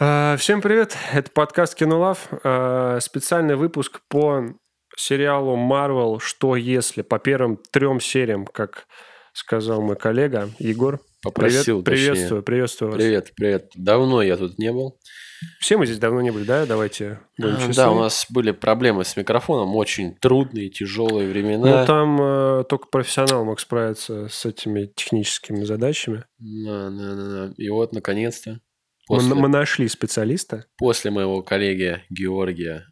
А, 0.00 0.36
Всем 0.36 0.60
привет, 0.60 0.96
это 1.12 1.28
подкаст 1.32 1.74
Кинолав, 1.74 2.28
А, 2.44 3.00
специальный 3.00 3.56
выпуск 3.56 4.00
по 4.08 4.44
сериалу 4.96 5.56
Marvel 5.56 6.20
«Что 6.20 6.54
если?» 6.54 7.02
по 7.02 7.18
первым 7.18 7.58
трем 7.72 8.00
сериям, 8.00 8.46
как 8.46 8.86
сказал 9.32 9.82
мой 9.82 9.96
коллега 9.96 10.50
Егор. 10.60 11.00
Попросил, 11.20 11.82
привет, 11.82 11.84
точнее. 11.84 12.12
приветствую, 12.12 12.42
приветствую 12.44 12.92
вас. 12.92 13.00
Привет, 13.00 13.32
привет. 13.34 13.70
Давно 13.74 14.22
я 14.22 14.36
тут 14.36 14.56
не 14.58 14.70
был. 14.70 15.00
Все 15.58 15.76
мы 15.76 15.84
здесь 15.86 15.98
давно 15.98 16.20
не 16.20 16.30
были, 16.30 16.44
да? 16.44 16.64
Давайте 16.64 17.18
будем 17.36 17.54
А, 17.54 17.58
честны. 17.58 17.74
Да, 17.74 17.90
у 17.90 17.98
нас 17.98 18.26
были 18.30 18.52
проблемы 18.52 19.04
с 19.04 19.16
микрофоном, 19.16 19.74
очень 19.74 20.14
трудные, 20.14 20.68
тяжелые 20.70 21.28
времена. 21.28 21.80
Ну, 21.80 21.86
там 21.86 22.18
э, 22.20 22.64
только 22.68 22.86
профессионал 22.86 23.44
мог 23.44 23.58
справиться 23.58 24.28
с 24.28 24.46
этими 24.46 24.86
техническими 24.94 25.64
задачами. 25.64 26.24
Да, 26.38 26.90
да, 26.90 27.14
да. 27.14 27.54
И 27.56 27.68
вот, 27.68 27.92
наконец-то, 27.92 28.60
после, 29.08 29.34
мы 29.34 29.48
нашли 29.48 29.88
специалиста. 29.88 30.66
после 30.76 31.10
моего 31.10 31.42
коллеги 31.42 32.02
Георгия, 32.10 32.86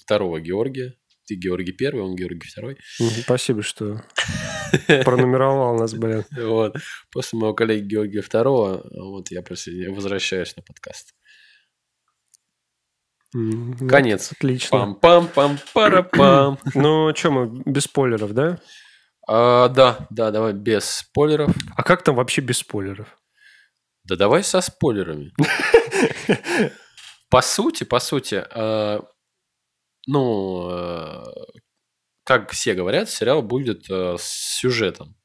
второго 0.00 0.40
Георгия, 0.40 0.94
ты 1.26 1.36
Георгий 1.36 1.72
первый, 1.72 2.02
он 2.02 2.16
Георгий 2.16 2.48
второй, 2.48 2.76
Спасибо, 3.22 3.62
что 3.62 4.02
пронумеровал 5.04 5.76
нас, 5.76 5.94
блин. 5.94 6.24
вот, 6.36 6.76
после 7.12 7.38
моего 7.38 7.54
коллеги 7.54 7.84
Георгия 7.84 8.20
второго, 8.20 8.84
вот 8.92 9.30
я 9.30 9.42
возвращаюсь 9.92 10.56
на 10.56 10.62
подкаст. 10.62 11.14
Конец. 13.32 14.32
Отлично. 14.32 14.98
Пам-пам-пам-пара-пам. 15.00 16.58
Ну, 16.74 17.14
что 17.14 17.30
мы, 17.30 17.62
без 17.64 17.84
спойлеров, 17.84 18.32
да? 18.32 18.60
А, 19.28 19.68
да, 19.68 20.08
да, 20.10 20.32
давай 20.32 20.52
без 20.52 20.84
спойлеров. 20.84 21.54
А 21.76 21.82
как 21.84 22.02
там 22.02 22.16
вообще 22.16 22.40
без 22.40 22.58
спойлеров? 22.58 23.16
Да 24.10 24.16
давай 24.16 24.42
со 24.42 24.60
спойлерами. 24.60 25.32
По 27.30 27.42
сути, 27.42 27.84
по 27.84 28.00
сути, 28.00 28.44
э, 28.44 29.00
ну, 30.08 30.68
э, 30.68 31.24
как 32.24 32.50
все 32.50 32.74
говорят, 32.74 33.08
сериал 33.08 33.40
будет 33.40 33.88
э, 33.88 34.16
с 34.18 34.58
сюжетом. 34.58 35.16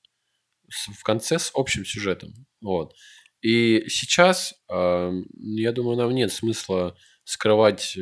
В 0.70 1.02
конце 1.02 1.40
с 1.40 1.50
общим 1.56 1.84
сюжетом. 1.84 2.36
Вот. 2.62 2.94
И 3.42 3.86
сейчас, 3.90 4.54
я 4.70 5.72
думаю, 5.72 5.98
нам 5.98 6.12
нет 6.14 6.32
смысла 6.32 6.96
скрывать 7.24 7.98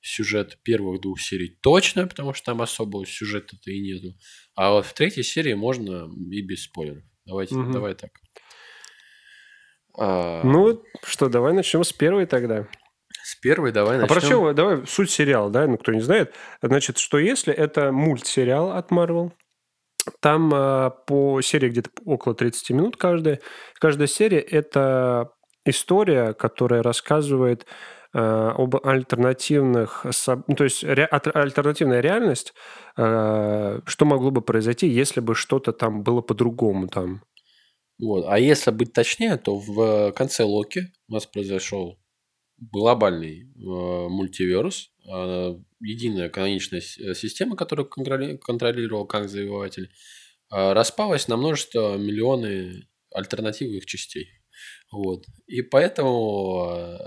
сюжет 0.00 0.58
первых 0.62 1.00
двух 1.00 1.20
серий 1.20 1.56
точно, 1.60 2.06
потому 2.08 2.34
что 2.34 2.46
там 2.46 2.62
особого 2.62 3.06
сюжета-то 3.06 3.70
и 3.70 3.80
нету. 3.80 4.16
А 4.54 4.72
вот 4.72 4.86
в 4.86 4.92
третьей 4.94 5.24
серии 5.24 5.54
можно 5.54 6.08
и 6.32 6.40
без 6.40 6.64
спойлеров. 6.64 7.04
Давайте, 7.26 7.54
Мгм. 7.56 7.72
давай 7.72 7.94
так. 7.94 8.10
А, 9.98 10.42
Ну, 10.44 10.82
что, 11.04 11.28
давай 11.28 11.52
начнем 11.52 11.84
с 11.84 11.92
первой 11.92 12.26
тогда. 12.26 12.66
С 13.22 13.34
первой 13.36 13.72
давай 13.72 13.98
А 13.98 14.06
про 14.06 14.14
начнем. 14.16 14.30
что, 14.30 14.52
давай, 14.54 14.86
суть 14.86 15.10
сериала, 15.10 15.50
да, 15.50 15.66
ну, 15.66 15.76
кто 15.76 15.92
не 15.92 16.00
знает. 16.00 16.34
Значит, 16.62 16.98
что 16.98 17.18
если 17.18 17.52
это 17.52 17.92
мультсериал 17.92 18.72
от 18.72 18.90
Marvel, 18.90 19.32
там 20.20 20.50
а, 20.54 20.90
по 20.90 21.40
серии 21.42 21.68
где-то 21.68 21.90
около 22.06 22.34
30 22.34 22.70
минут 22.70 22.96
каждая. 22.96 23.40
Каждая 23.78 24.06
серия– 24.08 24.38
это 24.40 25.30
история, 25.66 26.32
которая 26.32 26.82
рассказывает 26.82 27.66
а, 28.14 28.54
об 28.56 28.76
альтернативных, 28.86 30.06
ну, 30.46 30.54
то 30.56 30.64
есть 30.64 30.82
ре- 30.82 31.04
альтернативная 31.06 32.00
реальность, 32.00 32.54
а, 32.96 33.80
что 33.84 34.04
могло 34.06 34.30
бы 34.30 34.40
произойти, 34.40 34.86
если 34.88 35.20
бы 35.20 35.34
что-то 35.34 35.72
там 35.72 36.02
было 36.02 36.22
по-другому 36.22 36.88
там. 36.88 37.20
Вот. 37.98 38.26
А 38.28 38.38
если 38.38 38.70
быть 38.70 38.92
точнее, 38.92 39.36
то 39.36 39.56
в 39.56 40.12
конце 40.12 40.44
Локи 40.44 40.92
у 41.08 41.14
нас 41.14 41.26
произошел 41.26 41.98
глобальный 42.58 43.42
э, 43.42 43.48
мультиверс, 43.56 44.90
э, 45.06 45.54
единая 45.80 46.28
каноничная 46.28 46.80
э, 46.80 47.14
система, 47.14 47.56
которую 47.56 47.88
контроли- 47.88 48.36
контролировал 48.38 49.06
Канг 49.06 49.28
Завоеватель, 49.28 49.90
э, 50.52 50.72
распалась 50.72 51.28
на 51.28 51.36
множество 51.36 51.96
миллионы 51.96 52.88
альтернативных 53.12 53.86
частей. 53.86 54.28
Вот. 54.92 55.24
И 55.46 55.62
поэтому 55.62 56.70
э, 56.72 56.98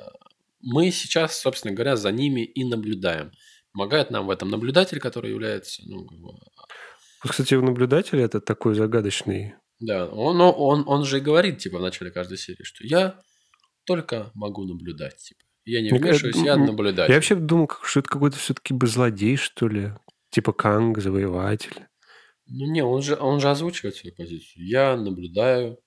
мы 0.61 0.91
сейчас, 0.91 1.39
собственно 1.39 1.73
говоря, 1.73 1.95
за 1.95 2.11
ними 2.11 2.41
и 2.41 2.63
наблюдаем. 2.63 3.31
Помогает 3.73 4.11
нам 4.11 4.27
в 4.27 4.29
этом 4.29 4.49
наблюдатель, 4.49 4.99
который 4.99 5.31
является, 5.31 5.81
ну, 5.85 6.05
как 6.05 6.19
бы, 6.19 6.27
Вот, 6.27 7.31
Кстати, 7.31 7.53
наблюдатель 7.55 8.19
это 8.19 8.41
такой 8.41 8.75
загадочный. 8.75 9.55
Да, 9.81 10.05
он, 10.07 10.39
он, 10.39 10.53
он, 10.57 10.83
он 10.87 11.03
же 11.05 11.17
и 11.17 11.21
говорит, 11.21 11.57
типа, 11.57 11.79
в 11.79 11.81
начале 11.81 12.11
каждой 12.11 12.37
серии, 12.37 12.63
что 12.63 12.85
я 12.85 13.19
только 13.85 14.31
могу 14.35 14.63
наблюдать, 14.65 15.17
типа. 15.17 15.41
Я 15.65 15.81
не 15.81 15.89
Мне 15.91 15.99
вмешиваюсь, 15.99 16.37
я 16.37 16.53
м, 16.53 16.65
наблюдатель. 16.65 17.11
Я 17.11 17.17
вообще 17.17 17.35
думал, 17.35 17.69
что 17.83 17.99
это 17.99 18.09
какой-то 18.09 18.37
все-таки 18.37 18.73
бы 18.73 18.87
злодей, 18.87 19.35
что 19.37 19.67
ли. 19.67 19.91
Типа 20.29 20.53
Канг, 20.53 20.99
завоеватель. 20.99 21.87
Ну 22.47 22.71
не, 22.71 22.83
он 22.83 23.01
же, 23.01 23.15
он 23.15 23.39
же 23.39 23.49
озвучивает 23.49 23.95
свою 23.95 24.15
позицию. 24.15 24.65
Я 24.67 24.95
наблюдаю, 24.95 25.79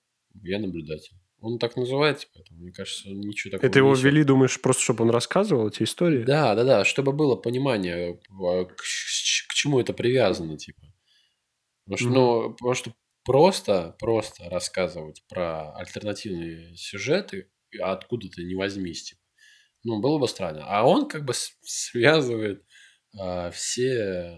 я 0.43 0.59
наблюдатель. 0.59 1.15
Он 1.39 1.59
так 1.59 1.75
называется, 1.75 2.27
поэтому, 2.33 2.61
мне 2.61 2.71
кажется, 2.71 3.09
ничего 3.09 3.51
такого 3.51 3.67
Это 3.69 3.79
его 3.79 3.89
не 3.89 3.93
несет. 3.93 4.05
ввели, 4.05 4.23
думаешь, 4.23 4.59
просто 4.61 4.81
чтобы 4.83 5.03
он 5.03 5.11
рассказывал 5.11 5.67
эти 5.67 5.83
истории? 5.83 6.23
Да, 6.23 6.55
да, 6.55 6.63
да, 6.63 6.85
чтобы 6.85 7.11
было 7.11 7.35
понимание, 7.35 8.19
а, 8.31 8.65
к, 8.65 8.75
к 8.77 9.53
чему 9.53 9.79
это 9.79 9.93
привязано, 9.93 10.57
типа. 10.57 10.81
Потому 11.85 11.97
что, 11.97 12.07
Мгм. 12.07 12.13
ну, 12.15 12.53
потому 12.55 12.73
что 12.73 12.93
просто, 13.25 13.95
просто 13.99 14.49
рассказывать 14.49 15.23
про 15.27 15.75
альтернативные 15.75 16.75
сюжеты 16.77 17.49
откуда-то 17.81 18.41
не 18.43 18.55
возьмись, 18.55 19.03
типа. 19.03 19.21
Ну, 19.83 19.99
было 19.99 20.17
бы 20.17 20.27
странно. 20.27 20.63
А 20.65 20.83
он 20.83 21.07
как 21.07 21.25
бы 21.25 21.33
связывает 21.63 22.63
а, 23.17 23.51
все 23.51 23.89
э, 23.89 24.35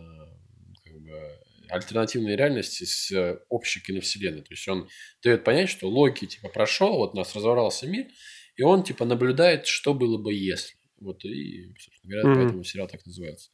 как 0.83 0.99
бы, 1.01 1.39
альтернативные 1.69 2.35
реальности 2.35 2.85
с 2.85 3.11
э, 3.11 3.39
общей 3.49 3.81
киновселенной. 3.81 4.41
То 4.41 4.53
есть 4.53 4.67
он 4.67 4.89
дает 5.23 5.43
понять, 5.43 5.69
что 5.69 5.87
Локи 5.87 6.25
типа 6.25 6.49
прошел, 6.49 6.97
вот 6.97 7.13
у 7.13 7.17
нас 7.17 7.35
разворался 7.35 7.87
мир, 7.87 8.07
и 8.55 8.63
он 8.63 8.83
типа 8.83 9.05
наблюдает, 9.05 9.67
что 9.67 9.93
было 9.93 10.17
бы 10.17 10.33
если. 10.33 10.75
Вот 10.99 11.23
и, 11.25 11.73
собственно 11.79 12.11
говоря, 12.11 12.29
Мгм. 12.29 12.39
поэтому 12.39 12.63
сериал 12.63 12.87
так 12.87 13.05
называется. 13.05 13.51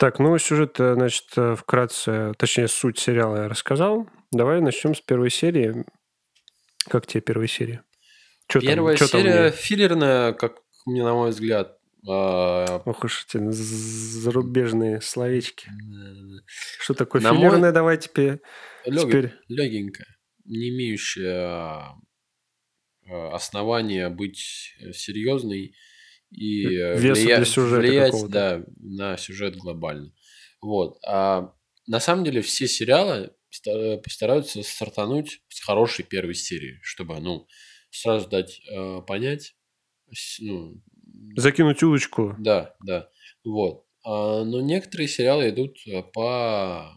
Так, 0.00 0.18
ну, 0.18 0.38
сюжет, 0.38 0.80
э, 0.80 0.94
значит, 0.94 1.26
э, 1.36 1.54
вкратце, 1.54 2.32
точнее, 2.38 2.68
суть 2.68 2.98
сериала 2.98 3.42
я 3.42 3.48
рассказал. 3.50 4.08
Давай 4.32 4.62
начнем 4.62 4.94
с 4.94 5.00
первой 5.02 5.28
серии. 5.28 5.84
Как 6.88 7.06
тебе 7.06 7.20
первая 7.20 7.46
серия? 7.48 7.82
Чё 8.48 8.60
там- 8.60 8.68
Первая 8.70 8.96
там 8.96 9.08
серия 9.08 9.42
ней? 9.42 9.50
филлерная, 9.50 10.32
как 10.32 10.56
мне 10.86 11.04
на 11.04 11.12
мой 11.12 11.28
взгляд. 11.30 11.76
а, 12.08 12.80
Ох 12.86 13.04
уж 13.04 13.26
эти 13.28 13.36
зарубежные 13.50 15.02
словечки. 15.02 15.68
Что 16.78 16.94
такое 16.94 17.20
На 17.20 17.34
мой- 17.34 17.42
филлерное? 17.50 17.72
Давай 17.72 17.98
теперь. 17.98 18.40
лёг- 18.86 19.06
Теперь. 19.10 19.34
легенькая, 19.48 20.06
не 20.46 20.70
имеющая 20.70 21.36
а, 21.36 23.34
основания 23.34 24.08
быть 24.08 24.74
серьезной 24.94 25.74
и 26.30 26.66
э, 26.66 26.98
Веса 26.98 27.22
влия- 27.22 27.36
для 27.36 27.44
сюжета 27.44 27.80
влиять 27.80 28.28
да, 28.28 28.64
на 28.76 29.16
сюжет 29.16 29.56
глобально. 29.56 30.12
Вот. 30.60 30.98
А 31.06 31.52
на 31.86 32.00
самом 32.00 32.24
деле 32.24 32.42
все 32.42 32.68
сериалы 32.68 33.32
ста- 33.50 33.98
постараются 33.98 34.62
стартануть 34.62 35.40
с 35.48 35.60
хорошей 35.64 36.04
первой 36.04 36.34
серии, 36.34 36.78
чтобы 36.82 37.18
ну, 37.20 37.46
сразу 37.90 38.28
дать 38.28 38.60
э, 38.70 39.00
понять, 39.06 39.54
ну, 40.40 40.82
Закинуть 41.36 41.82
удочку. 41.82 42.34
да, 42.38 42.74
да. 42.84 43.08
Вот. 43.44 43.84
А, 44.04 44.44
но 44.44 44.60
некоторые 44.60 45.08
сериалы 45.08 45.50
идут 45.50 45.78
э, 45.86 46.02
по, 46.02 46.94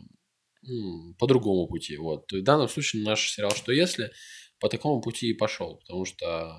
по 1.19 1.27
другому 1.27 1.67
пути. 1.67 1.97
Вот. 1.97 2.31
В 2.31 2.41
данном 2.43 2.69
случае 2.69 3.03
наш 3.03 3.31
сериал 3.31 3.51
«Что 3.51 3.71
если?» 3.71 4.11
по 4.59 4.69
такому 4.69 5.01
пути 5.01 5.29
и 5.29 5.33
пошел. 5.33 5.77
Потому 5.79 6.05
что, 6.05 6.57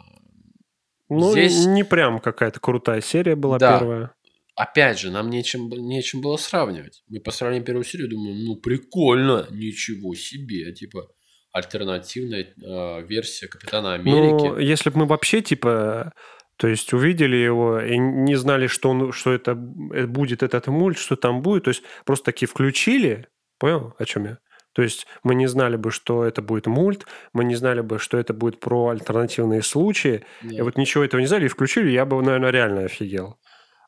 Ну, 1.19 1.33
Здесь- 1.33 1.67
не 1.67 1.85
прям 1.85 2.21
какая-то 2.21 2.61
крутая 2.61 3.01
серия 3.01 3.37
была 3.37 3.59
Да. 3.59 3.79
первая. 3.79 4.15
опять 4.57 5.01
же, 5.01 5.11
нам 5.11 5.31
нечем, 5.31 5.69
нечем 5.69 6.21
было 6.21 6.37
сравнивать. 6.37 7.03
Мы 7.09 7.19
посмотрели 7.21 7.65
первую 7.65 7.85
серию, 7.85 8.09
думаем, 8.09 8.45
ну, 8.45 8.57
прикольно, 8.57 9.47
ничего 9.51 10.15
себе. 10.15 10.73
Типа, 10.73 11.09
альтернативная 11.53 12.43
э, 12.63 13.07
версия 13.07 13.49
Капитана 13.49 13.95
Америки. 13.95 14.47
Ну, 14.49 14.59
если 14.59 14.91
бы 14.91 14.99
мы 15.01 15.07
вообще, 15.07 15.41
типа, 15.41 16.13
то 16.57 16.69
есть 16.69 16.93
увидели 16.93 17.37
его 17.37 17.81
и 17.81 17.99
не 17.99 18.37
знали, 18.37 18.67
что, 18.67 18.91
он, 18.91 19.13
что 19.13 19.33
это 19.33 19.53
э, 19.93 20.07
будет 20.07 20.43
этот 20.43 20.67
мульт, 20.69 20.99
что 20.99 21.17
там 21.17 21.43
будет, 21.43 21.65
то 21.65 21.71
есть 21.71 21.83
просто 22.05 22.27
такие 22.27 22.49
включили, 22.49 23.27
понял, 23.59 23.95
о 23.99 24.05
чем 24.05 24.25
я? 24.25 24.39
То 24.75 24.83
есть 24.83 25.07
мы 25.23 25.35
не 25.35 25.47
знали 25.47 25.77
бы, 25.77 25.91
что 25.91 26.25
это 26.25 26.43
будет 26.43 26.67
мульт, 26.67 27.07
мы 27.33 27.45
не 27.45 27.55
знали 27.55 27.81
бы, 27.81 27.99
что 27.99 28.19
это 28.19 28.35
будет 28.35 28.61
про 28.61 28.89
альтернативные 28.89 29.63
случаи, 29.63 30.25
Да. 30.43 30.57
и 30.57 30.61
вот 30.63 30.77
ничего 30.77 31.05
этого 31.05 31.21
не 31.21 31.27
знали, 31.27 31.47
и 31.47 31.49
включили, 31.49 31.91
я 31.91 32.05
бы, 32.05 32.21
наверное, 32.23 32.51
реально 32.51 32.81
офигел. 32.85 33.39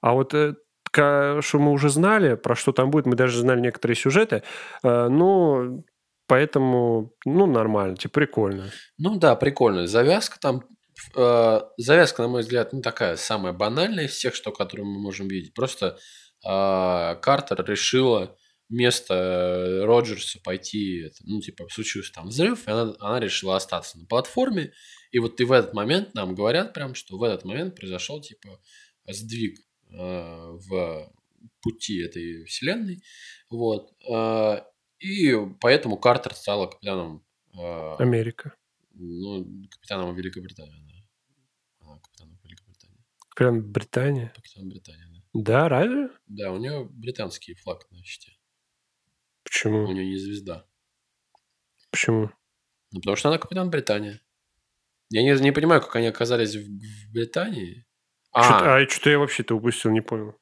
А 0.00 0.12
вот 0.12 0.32
э, 0.34 0.54
что 0.92 1.58
мы 1.58 1.72
уже 1.72 1.90
знали, 1.90 2.36
про 2.36 2.54
что 2.56 2.72
там 2.72 2.90
будет, 2.90 3.06
мы 3.06 3.16
даже 3.16 3.38
знали 3.40 3.60
некоторые 3.60 3.96
сюжеты, 3.96 4.42
ну, 4.82 5.84
поэтому, 6.26 7.12
ну, 7.26 7.46
нормально, 7.46 7.96
типа, 7.96 8.14
прикольно. 8.14 8.70
Ну 8.98 9.16
да, 9.18 9.36
прикольно. 9.36 9.86
Завязка 9.86 10.38
там 10.40 10.62
э, 11.14 11.60
завязка, 11.76 12.22
на 12.22 12.28
мой 12.28 12.40
взгляд, 12.42 12.72
не 12.72 12.80
такая 12.82 13.16
самая 13.16 13.52
банальная 13.52 14.04
из 14.06 14.12
всех, 14.12 14.34
что, 14.34 14.52
которые 14.52 14.86
мы 14.86 14.98
можем 15.00 15.28
видеть. 15.28 15.52
Просто 15.54 15.98
э, 16.48 17.16
Картер 17.20 17.64
решила 17.66 18.36
вместо 18.68 19.82
Роджерса 19.84 20.40
пойти, 20.42 21.10
ну, 21.24 21.40
типа, 21.40 21.68
случился 21.70 22.12
там 22.12 22.28
взрыв, 22.28 22.66
и 22.66 22.70
она, 22.70 22.94
она 22.98 23.20
решила 23.20 23.56
остаться 23.56 23.98
на 23.98 24.06
платформе. 24.06 24.72
И 25.12 25.18
вот 25.18 25.40
и 25.40 25.44
в 25.44 25.52
этот 25.52 25.72
момент 25.72 26.14
нам 26.14 26.34
говорят 26.34 26.74
прям, 26.74 26.94
что 26.94 27.16
в 27.16 27.22
этот 27.22 27.44
момент 27.44 27.76
произошел, 27.76 28.20
типа, 28.20 28.60
сдвиг 29.08 29.58
э, 29.90 29.94
в 29.96 31.12
пути 31.62 32.00
этой 32.00 32.44
вселенной. 32.44 33.02
Вот. 33.50 33.92
Э, 34.10 34.62
и 34.98 35.34
поэтому 35.60 35.96
Картер 35.96 36.34
стала 36.34 36.66
капитаном... 36.66 37.24
Э, 37.54 37.96
Америка. 37.98 38.54
Ну, 38.92 39.46
капитаном 39.70 40.14
Великобритании, 40.16 40.82
да. 40.86 41.86
Она 41.86 42.00
капитаном 42.00 42.38
Великобритании. 42.42 43.04
Прям 43.36 43.62
Британия? 43.62 44.32
Капитан 44.34 44.68
Британии, 44.68 45.04
да. 45.12 45.22
Да, 45.34 45.68
разве? 45.68 46.08
Да, 46.26 46.52
у 46.52 46.58
нее 46.58 46.88
британский 46.90 47.54
флаг 47.54 47.86
на 47.90 48.02
щите. 48.02 48.32
Почему? 49.56 49.84
У 49.84 49.92
нее 49.92 50.06
не 50.06 50.18
звезда. 50.18 50.66
Почему? 51.90 52.30
Ну, 52.92 53.00
потому 53.00 53.16
что 53.16 53.30
она 53.30 53.38
капитан 53.38 53.70
Британии. 53.70 54.20
Я 55.08 55.22
не, 55.22 55.40
не 55.40 55.50
понимаю, 55.50 55.80
как 55.80 55.96
они 55.96 56.08
оказались 56.08 56.54
в, 56.54 56.60
в 56.60 57.12
Британии. 57.14 57.86
А, 58.32 58.76
а 58.76 58.86
что-то 58.86 59.08
я 59.08 59.18
вообще-то 59.18 59.54
упустил, 59.54 59.92
не 59.92 60.02
понял. 60.02 60.34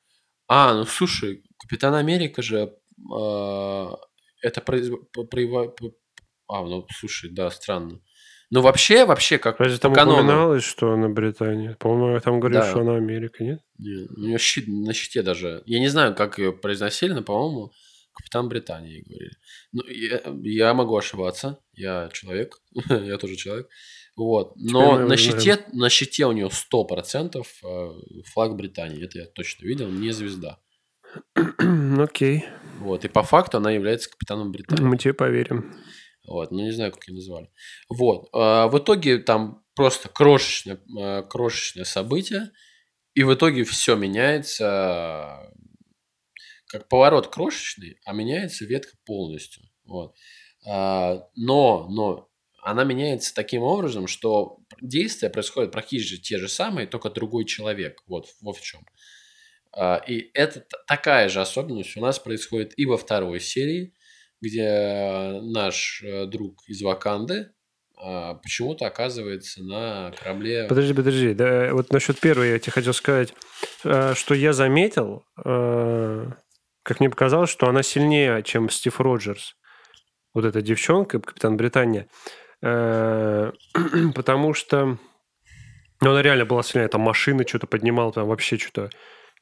А, 0.49 0.75
ну 0.75 0.85
слушай, 0.85 1.45
Капитан 1.59 1.95
Америка 1.95 2.43
же 2.43 2.57
э, 2.59 3.87
это 4.43 4.61
произ... 4.61 4.91
А, 6.49 6.65
ну 6.65 6.85
слушай, 6.99 7.31
да, 7.31 7.51
странно. 7.51 8.01
Ну 8.51 8.63
вообще, 8.63 9.05
вообще, 9.05 9.39
как 9.39 9.61
Разве 9.61 9.79
там 9.79 9.95
канону... 9.95 10.19
упоминалось, 10.19 10.65
что 10.65 10.93
она 10.93 11.09
Британия? 11.09 11.77
По-моему, 11.79 12.19
там 12.19 12.41
говорили, 12.41 12.61
да. 12.61 12.69
что 12.69 12.81
она 12.81 12.97
Америка, 12.97 13.45
нет? 13.45 13.61
Нет, 13.79 14.11
у 14.11 14.21
нее 14.21 14.39
щит 14.39 14.67
на 14.67 14.93
щите 14.93 15.23
даже. 15.23 15.63
Я 15.67 15.79
не 15.79 15.89
знаю, 15.89 16.17
как 16.17 16.39
ее 16.39 16.53
произносили, 16.53 17.13
но, 17.13 17.23
по-моему, 17.23 17.71
капитан 18.15 18.49
Британии 18.49 19.05
говорили. 19.07 19.37
Ну, 19.73 19.83
я, 19.87 20.23
я 20.67 20.75
могу 20.75 20.97
ошибаться. 20.97 21.59
Я 21.75 22.09
человек. 22.13 22.61
я 22.89 23.19
тоже 23.19 23.37
человек. 23.37 23.69
Вот. 24.17 24.53
Но 24.57 24.99
на 24.99 25.17
щите, 25.17 25.65
на 25.73 25.91
щите 25.91 26.27
у 26.27 26.33
нее 26.33 26.49
100% 26.49 27.43
э, 27.43 28.23
флаг 28.33 28.57
Британии. 28.57 29.05
Это 29.05 29.19
я 29.19 29.27
точно 29.27 29.67
видел, 29.67 29.89
не 29.91 30.13
звезда. 30.13 30.61
Окей. 31.99 32.45
Вот. 32.79 33.05
И 33.05 33.09
по 33.09 33.23
факту 33.23 33.59
она 33.59 33.73
является 33.73 34.11
капитаном 34.11 34.53
Британии. 34.53 34.85
Мы 34.85 34.97
тебе 34.97 35.15
поверим. 35.15 35.75
Вот. 36.27 36.51
Ну, 36.51 36.59
не 36.59 36.73
знаю, 36.73 36.93
как 36.93 37.07
ее 37.09 37.15
назвали. 37.15 37.51
Вот. 37.89 38.29
А 38.33 38.69
в 38.69 38.79
итоге 38.79 39.19
там 39.19 39.65
просто 39.75 40.09
крошечное, 40.09 40.81
э, 40.99 41.23
крошечное 41.23 41.85
событие. 41.85 42.51
И 43.15 43.23
в 43.23 43.33
итоге 43.33 43.65
все 43.65 43.95
меняется 43.95 45.53
как 46.75 46.89
поворот 46.89 47.29
крошечный, 47.29 48.01
а 48.05 48.13
меняется 48.13 48.65
ветка 48.65 48.97
полностью. 49.07 49.63
Вот. 49.85 50.17
А, 50.67 51.29
но, 51.37 51.87
но 51.89 52.29
она 52.61 52.83
меняется 52.83 53.33
таким 53.33 53.63
образом, 53.63 54.09
что 54.09 54.59
действия 54.81 55.31
происходят 55.31 55.71
практически 55.71 56.21
те 56.21 56.37
же 56.37 56.49
самые, 56.49 56.89
только 56.89 57.11
другой 57.11 57.45
человек. 57.45 58.03
Вот, 58.09 58.27
вот 58.41 58.57
в 58.57 58.61
чем. 58.61 58.85
А, 59.71 60.03
и 60.05 60.33
это 60.35 60.67
такая 60.89 61.29
же 61.29 61.41
особенность 61.41 61.97
у 61.97 62.01
нас 62.01 62.19
происходит 62.19 62.77
и 62.77 62.87
во 62.87 62.99
второй 62.99 63.39
серии, 63.39 63.95
где 64.41 65.39
наш 65.43 66.03
э, 66.03 66.27
друг 66.27 66.69
из 66.69 66.83
Ваканды 66.83 67.55
а, 67.97 68.35
почему-то 68.35 68.87
оказывается 68.87 69.63
на 69.63 70.13
корабле... 70.13 70.67
Подожди, 70.69 70.93
подожди. 70.93 71.35
Да, 71.35 71.73
вот 71.73 71.93
насчет 71.93 72.19
первой 72.19 72.51
я 72.51 72.59
тебе 72.59 72.73
хотел 72.73 72.93
сказать, 72.93 73.33
э, 73.85 74.15
что 74.15 74.35
я 74.35 74.53
заметил, 74.53 75.25
э, 75.45 76.27
как 76.85 77.01
мне 77.01 77.11
показалось, 77.11 77.51
что 77.51 77.67
она 77.67 77.83
сильнее, 77.83 78.43
чем 78.45 78.69
Стив 78.71 79.01
Роджерс. 79.01 79.57
Вот 80.35 80.45
эта 80.45 80.63
девчонка, 80.63 81.19
капитан 81.19 81.57
Британия. 81.57 82.07
Э, 82.63 83.53
потому 84.15 84.55
что 84.55 84.99
ну, 86.01 86.11
она 86.11 86.23
реально 86.23 86.45
была 86.45 86.63
сильная. 86.63 86.89
Там 86.89 87.01
машины 87.01 87.45
что-то 87.47 87.67
поднимала, 87.67 88.13
там 88.13 88.29
вообще 88.29 88.59
что-то 88.59 88.91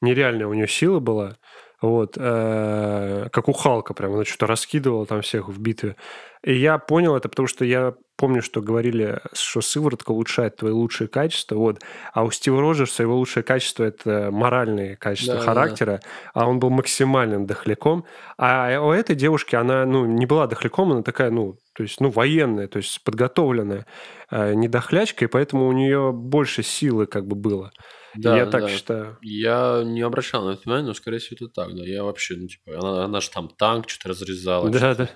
нереальная 0.00 0.46
у 0.46 0.54
нее 0.54 0.68
сила 0.68 1.00
была. 1.00 1.36
Вот, 1.80 2.16
э, 2.16 3.28
как 3.32 3.48
у 3.48 3.52
Халка 3.52 3.92
прям, 3.92 4.14
она 4.14 4.24
что-то 4.24 4.46
раскидывала 4.46 5.04
там 5.04 5.20
всех 5.22 5.48
в 5.48 5.60
битве. 5.60 5.96
И 6.44 6.54
я 6.54 6.78
понял 6.78 7.16
это, 7.16 7.28
потому 7.28 7.48
что 7.48 7.64
я 7.64 7.94
помню, 8.16 8.42
что 8.42 8.60
говорили, 8.60 9.20
что 9.32 9.60
сыворотка 9.60 10.12
улучшает 10.12 10.56
твои 10.56 10.72
лучшие 10.72 11.08
качества, 11.08 11.56
вот. 11.56 11.80
А 12.12 12.24
у 12.24 12.30
Стива 12.30 12.60
Роджерса 12.60 13.02
его 13.02 13.16
лучшее 13.16 13.42
качество– 13.42 13.84
это 13.84 14.30
моральные 14.30 14.96
качества 14.96 15.36
да, 15.36 15.40
характера, 15.40 16.00
да. 16.02 16.10
а 16.34 16.48
он 16.48 16.58
был 16.58 16.70
максимальным 16.70 17.46
дохляком. 17.46 18.04
А 18.38 18.80
у 18.80 18.92
этой 18.92 19.16
девушки 19.16 19.54
она, 19.56 19.84
ну, 19.86 20.04
не 20.06 20.26
была 20.26 20.46
дохляком, 20.46 20.92
она 20.92 21.02
такая, 21.02 21.30
ну, 21.30 21.58
то 21.74 21.82
есть, 21.82 22.00
ну, 22.00 22.10
военная, 22.10 22.68
то 22.68 22.78
есть 22.78 23.02
подготовленная, 23.02 23.86
э, 24.30 24.54
не 24.54 24.68
дохлячка, 24.68 25.24
и 25.24 25.28
поэтому 25.28 25.66
у 25.66 25.72
нее 25.72 26.12
больше 26.12 26.62
силы 26.62 27.06
как 27.06 27.26
бы 27.26 27.34
было. 27.34 27.72
Да, 28.14 28.36
я 28.36 28.46
так 28.46 28.62
да. 28.62 28.68
считаю. 28.68 29.18
Я 29.22 29.82
не 29.84 30.02
обращал 30.02 30.44
на 30.44 30.50
это 30.50 30.62
внимание, 30.64 30.88
но, 30.88 30.94
скорее 30.94 31.18
всего, 31.18 31.36
это 31.40 31.48
так, 31.48 31.74
да. 31.74 31.82
Я 31.84 32.04
вообще, 32.04 32.36
ну, 32.36 32.46
типа, 32.46 32.78
она, 32.78 33.04
она 33.04 33.20
же 33.20 33.30
там 33.30 33.48
танк 33.48 33.88
что-то 33.88 34.10
разрезала. 34.10 34.68
Да, 34.70 34.78
что 34.78 34.94
да. 34.94 35.10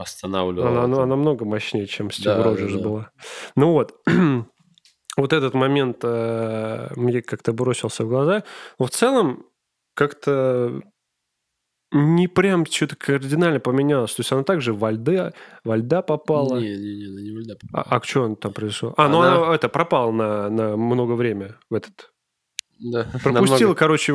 Останавливала. 0.00 0.70
Она, 0.70 0.86
ну, 0.86 1.00
она 1.00 1.16
много 1.16 1.44
мощнее, 1.44 1.86
чем 1.86 2.10
Стив 2.10 2.24
да, 2.24 2.42
Роджерс 2.42 2.72
да, 2.72 2.78
да. 2.78 2.84
была. 2.84 3.10
Ну 3.54 3.72
вот, 3.72 4.00
вот 5.16 5.32
этот 5.32 5.52
момент 5.52 5.98
э, 6.02 6.88
мне 6.96 7.20
как-то 7.20 7.52
бросился 7.52 8.04
в 8.04 8.08
глаза. 8.08 8.44
Но 8.78 8.86
в 8.86 8.90
целом, 8.90 9.44
как-то 9.94 10.80
не 11.92 12.28
прям 12.28 12.64
что-то 12.64 12.96
кардинально 12.96 13.60
поменялось. 13.60 14.14
То 14.14 14.20
есть 14.20 14.32
она 14.32 14.42
также 14.42 14.72
в 14.72 14.90
льда, 14.90 15.34
во 15.64 15.76
льда 15.76 16.00
попала. 16.00 16.58
Не, 16.58 16.76
не, 16.78 16.96
не, 16.96 17.06
она 17.06 17.20
не 17.20 17.32
во 17.32 17.40
льда 17.40 17.54
попала. 17.60 17.84
А, 17.90 17.96
а 17.96 18.02
что 18.02 18.22
он 18.22 18.36
там 18.36 18.54
произошло? 18.54 18.94
А, 18.96 19.08
ну 19.08 19.20
она... 19.20 19.34
ну 19.34 19.44
она 19.44 19.54
это 19.54 19.68
пропала 19.68 20.12
на, 20.12 20.48
на 20.48 20.76
много 20.76 21.12
время 21.12 21.56
в 21.68 21.74
этот 21.74 22.10
да. 22.78 23.06
Пропустил, 23.22 23.34
намного... 23.50 23.74
короче, 23.74 24.14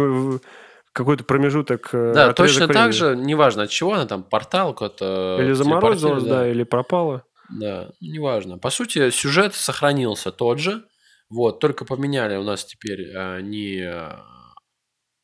какой-то 0.96 1.26
промежуток. 1.26 1.90
Э, 1.92 2.14
да, 2.16 2.34
точно 2.34 2.68
времени. 2.68 2.74
так 2.74 2.94
же, 2.94 3.16
неважно 3.18 3.64
от 3.64 3.70
чего 3.70 3.94
она 3.94 4.06
там, 4.06 4.24
портал 4.24 4.74
какой-то. 4.74 5.38
Или 5.42 5.52
заморозилась, 5.52 6.24
да. 6.24 6.40
да, 6.40 6.50
или 6.50 6.64
пропала. 6.64 7.24
Да, 7.50 7.90
неважно. 8.00 8.58
По 8.58 8.70
сути, 8.70 9.10
сюжет 9.10 9.54
сохранился 9.54 10.32
тот 10.32 10.60
же. 10.60 10.84
Вот, 11.30 11.60
только 11.60 11.84
поменяли 11.84 12.38
у 12.38 12.44
нас 12.44 12.64
теперь 12.64 13.12
а, 13.14 13.42
не 13.42 13.84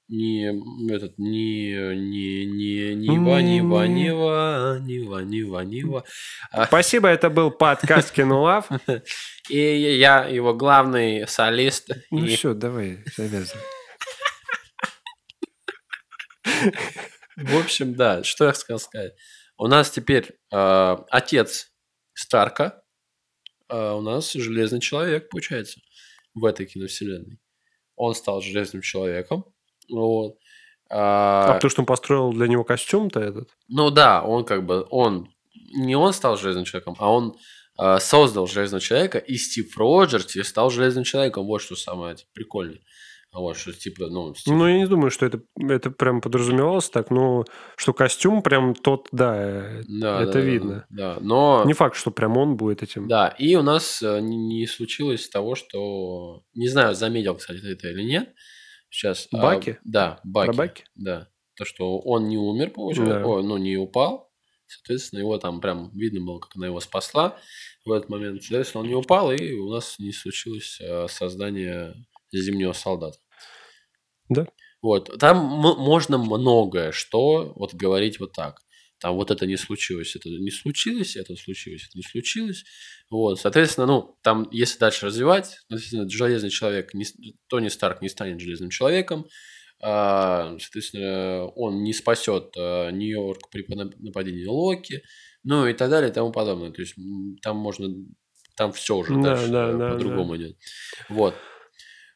не 0.10 0.94
этот 0.94 1.18
не 1.18 1.72
не 1.96 2.46
не 2.46 2.96
Нива, 2.96 3.42
Нива, 3.42 3.88
Нива, 3.88 4.80
Нива, 4.82 5.20
Нива, 5.20 5.60
Нива. 5.62 6.04
Спасибо, 6.66 7.08
это 7.08 7.30
был 7.30 7.50
подкаст 7.50 8.12
Кинулав. 8.16 8.68
И 9.50 9.58
я 9.58 10.26
его 10.26 10.54
главный 10.54 11.26
солист. 11.28 11.92
Ну 12.10 12.26
все, 12.26 12.54
давай, 12.54 13.06
завязывай. 13.16 13.64
В 17.36 17.58
общем, 17.58 17.96
да, 17.96 18.24
что 18.24 18.46
я 18.46 18.52
хотел 18.52 18.80
сказать. 18.80 19.14
У 19.58 19.68
нас 19.68 19.92
теперь 19.92 20.40
э, 20.52 20.98
отец 21.10 21.72
Старка, 22.14 22.84
э, 23.70 23.92
у 23.92 24.02
нас 24.02 24.34
железный 24.34 24.80
человек, 24.80 25.30
получается, 25.30 25.80
в 26.34 26.46
этой 26.46 26.66
киновселенной. 26.66 27.40
Он 27.96 28.16
стал 28.16 28.42
железным 28.42 28.82
человеком, 28.82 29.46
вот. 29.90 30.38
А, 30.90 31.52
а 31.52 31.54
потому 31.54 31.70
что 31.70 31.82
он 31.82 31.86
построил 31.86 32.34
для 32.34 32.48
него 32.48 32.64
костюм-то 32.64 33.20
этот? 33.20 33.50
Ну 33.70 33.92
да, 33.92 34.24
он 34.24 34.44
как 34.44 34.66
бы, 34.66 34.86
он, 34.90 35.30
не 35.74 35.96
он 35.96 36.12
стал 36.12 36.38
железным 36.38 36.66
человеком, 36.66 36.96
а 37.00 37.12
он 37.12 37.38
э, 37.80 38.00
создал 38.00 38.48
железного 38.48 38.82
человека, 38.82 39.18
и 39.18 39.36
Стив 39.38 39.78
Роджерс 39.78 40.36
стал 40.48 40.70
железным 40.70 41.04
человеком. 41.04 41.46
Вот 41.46 41.62
что 41.62 41.76
самое 41.76 42.16
типа, 42.16 42.30
прикольное. 42.34 42.82
Вот, 43.34 43.56
что 43.56 43.72
типа, 43.72 44.08
ну... 44.08 44.36
Стив... 44.36 44.54
Ну, 44.54 44.68
я 44.68 44.78
не 44.78 44.88
думаю, 44.88 45.10
что 45.10 45.26
это, 45.26 45.42
это 45.58 45.90
прям 45.90 46.20
подразумевалось 46.20 46.90
так, 46.90 47.12
но 47.12 47.46
что 47.78 47.94
костюм 47.94 48.42
прям 48.42 48.76
тот, 48.76 49.08
да, 49.14 49.82
да 49.88 50.22
это 50.24 50.34
да, 50.34 50.40
видно. 50.42 50.86
Да, 50.90 51.16
да, 51.16 51.20
но... 51.22 51.64
Не 51.66 51.74
факт, 51.74 51.96
что 51.96 52.12
прям 52.12 52.38
он 52.38 52.58
будет 52.58 52.84
этим. 52.84 53.08
Да, 53.08 53.30
и 53.30 53.56
у 53.56 53.62
нас 53.62 54.02
э, 54.02 54.20
не, 54.20 54.68
случилось 54.68 55.30
того, 55.30 55.56
что... 55.56 56.44
Не 56.54 56.68
знаю, 56.68 56.94
заметил, 56.94 57.36
кстати, 57.36 57.66
это 57.66 57.88
или 57.88 58.04
нет, 58.04 58.34
Сейчас. 58.92 59.28
А, 59.34 59.42
Баки? 59.42 59.70
А, 59.72 59.80
да, 59.86 60.20
Баки. 60.24 60.48
Про 60.48 60.58
Баки? 60.58 60.84
Да. 60.96 61.28
То, 61.56 61.66
что 61.66 62.00
он 62.00 62.28
не 62.28 62.38
умер, 62.38 62.72
получается, 62.72 63.20
да. 63.20 63.26
О, 63.26 63.42
ну, 63.42 63.58
не 63.58 63.78
упал. 63.78 64.30
Соответственно, 64.68 65.20
его 65.20 65.38
там 65.38 65.60
прям 65.60 65.92
видно 65.98 66.26
было, 66.26 66.40
как 66.40 66.56
она 66.56 66.68
его 66.68 66.80
спасла 66.80 67.38
в 67.86 67.92
этот 67.92 68.10
момент. 68.10 68.44
Соответственно, 68.44 68.84
он 68.84 68.90
не 68.90 68.96
упал, 68.96 69.32
и 69.32 69.54
у 69.54 69.70
нас 69.70 69.98
не 70.00 70.12
случилось 70.12 70.80
а, 70.82 71.08
создание 71.08 71.94
зимнего 72.32 72.74
солдата. 72.74 73.18
Да. 74.30 74.48
Вот. 74.82 75.18
Там 75.20 75.38
можно 75.38 76.18
многое 76.18 76.92
что 76.92 77.54
вот 77.56 77.74
говорить 77.74 78.20
вот 78.20 78.34
так. 78.34 78.62
там 79.00 79.16
вот 79.16 79.32
это 79.32 79.46
не 79.46 79.58
случилось, 79.58 80.16
это 80.16 80.30
не 80.30 80.52
случилось, 80.52 81.16
это 81.16 81.36
случилось, 81.36 81.88
это 81.88 81.98
не 81.98 82.04
случилось. 82.04 82.64
Вот, 83.10 83.40
соответственно, 83.40 83.88
ну, 83.88 84.16
там, 84.22 84.48
если 84.52 84.80
дальше 84.80 85.08
развивать, 85.08 85.60
ну, 85.70 85.78
железный 86.08 86.50
человек, 86.50 86.94
не, 86.94 87.06
Тони 87.48 87.68
Старк 87.68 88.02
не 88.02 88.10
станет 88.10 88.40
железным 88.40 88.70
человеком, 88.70 89.26
а, 89.82 90.56
соответственно, 90.60 91.48
он 91.48 91.84
не 91.84 91.94
спасет 91.94 92.54
а, 92.58 92.92
Нью-Йорк 92.92 93.50
при 93.50 93.66
нападении 93.68 94.46
Локи, 94.46 95.02
ну 95.44 95.66
и 95.66 95.74
так 95.74 95.90
далее 95.90 96.12
и 96.12 96.14
тому 96.14 96.32
подобное. 96.32 96.72
То 96.72 96.82
есть 96.82 96.96
там 97.42 97.58
можно, 97.58 97.88
там 98.56 98.72
все 98.72 98.98
уже 98.98 99.16
да, 99.16 99.36
дальше 99.36 99.48
да, 99.48 99.74
да, 99.74 99.90
по-другому 99.92 100.38
да. 100.38 100.44
идет. 100.44 100.58
Вот. 101.10 101.34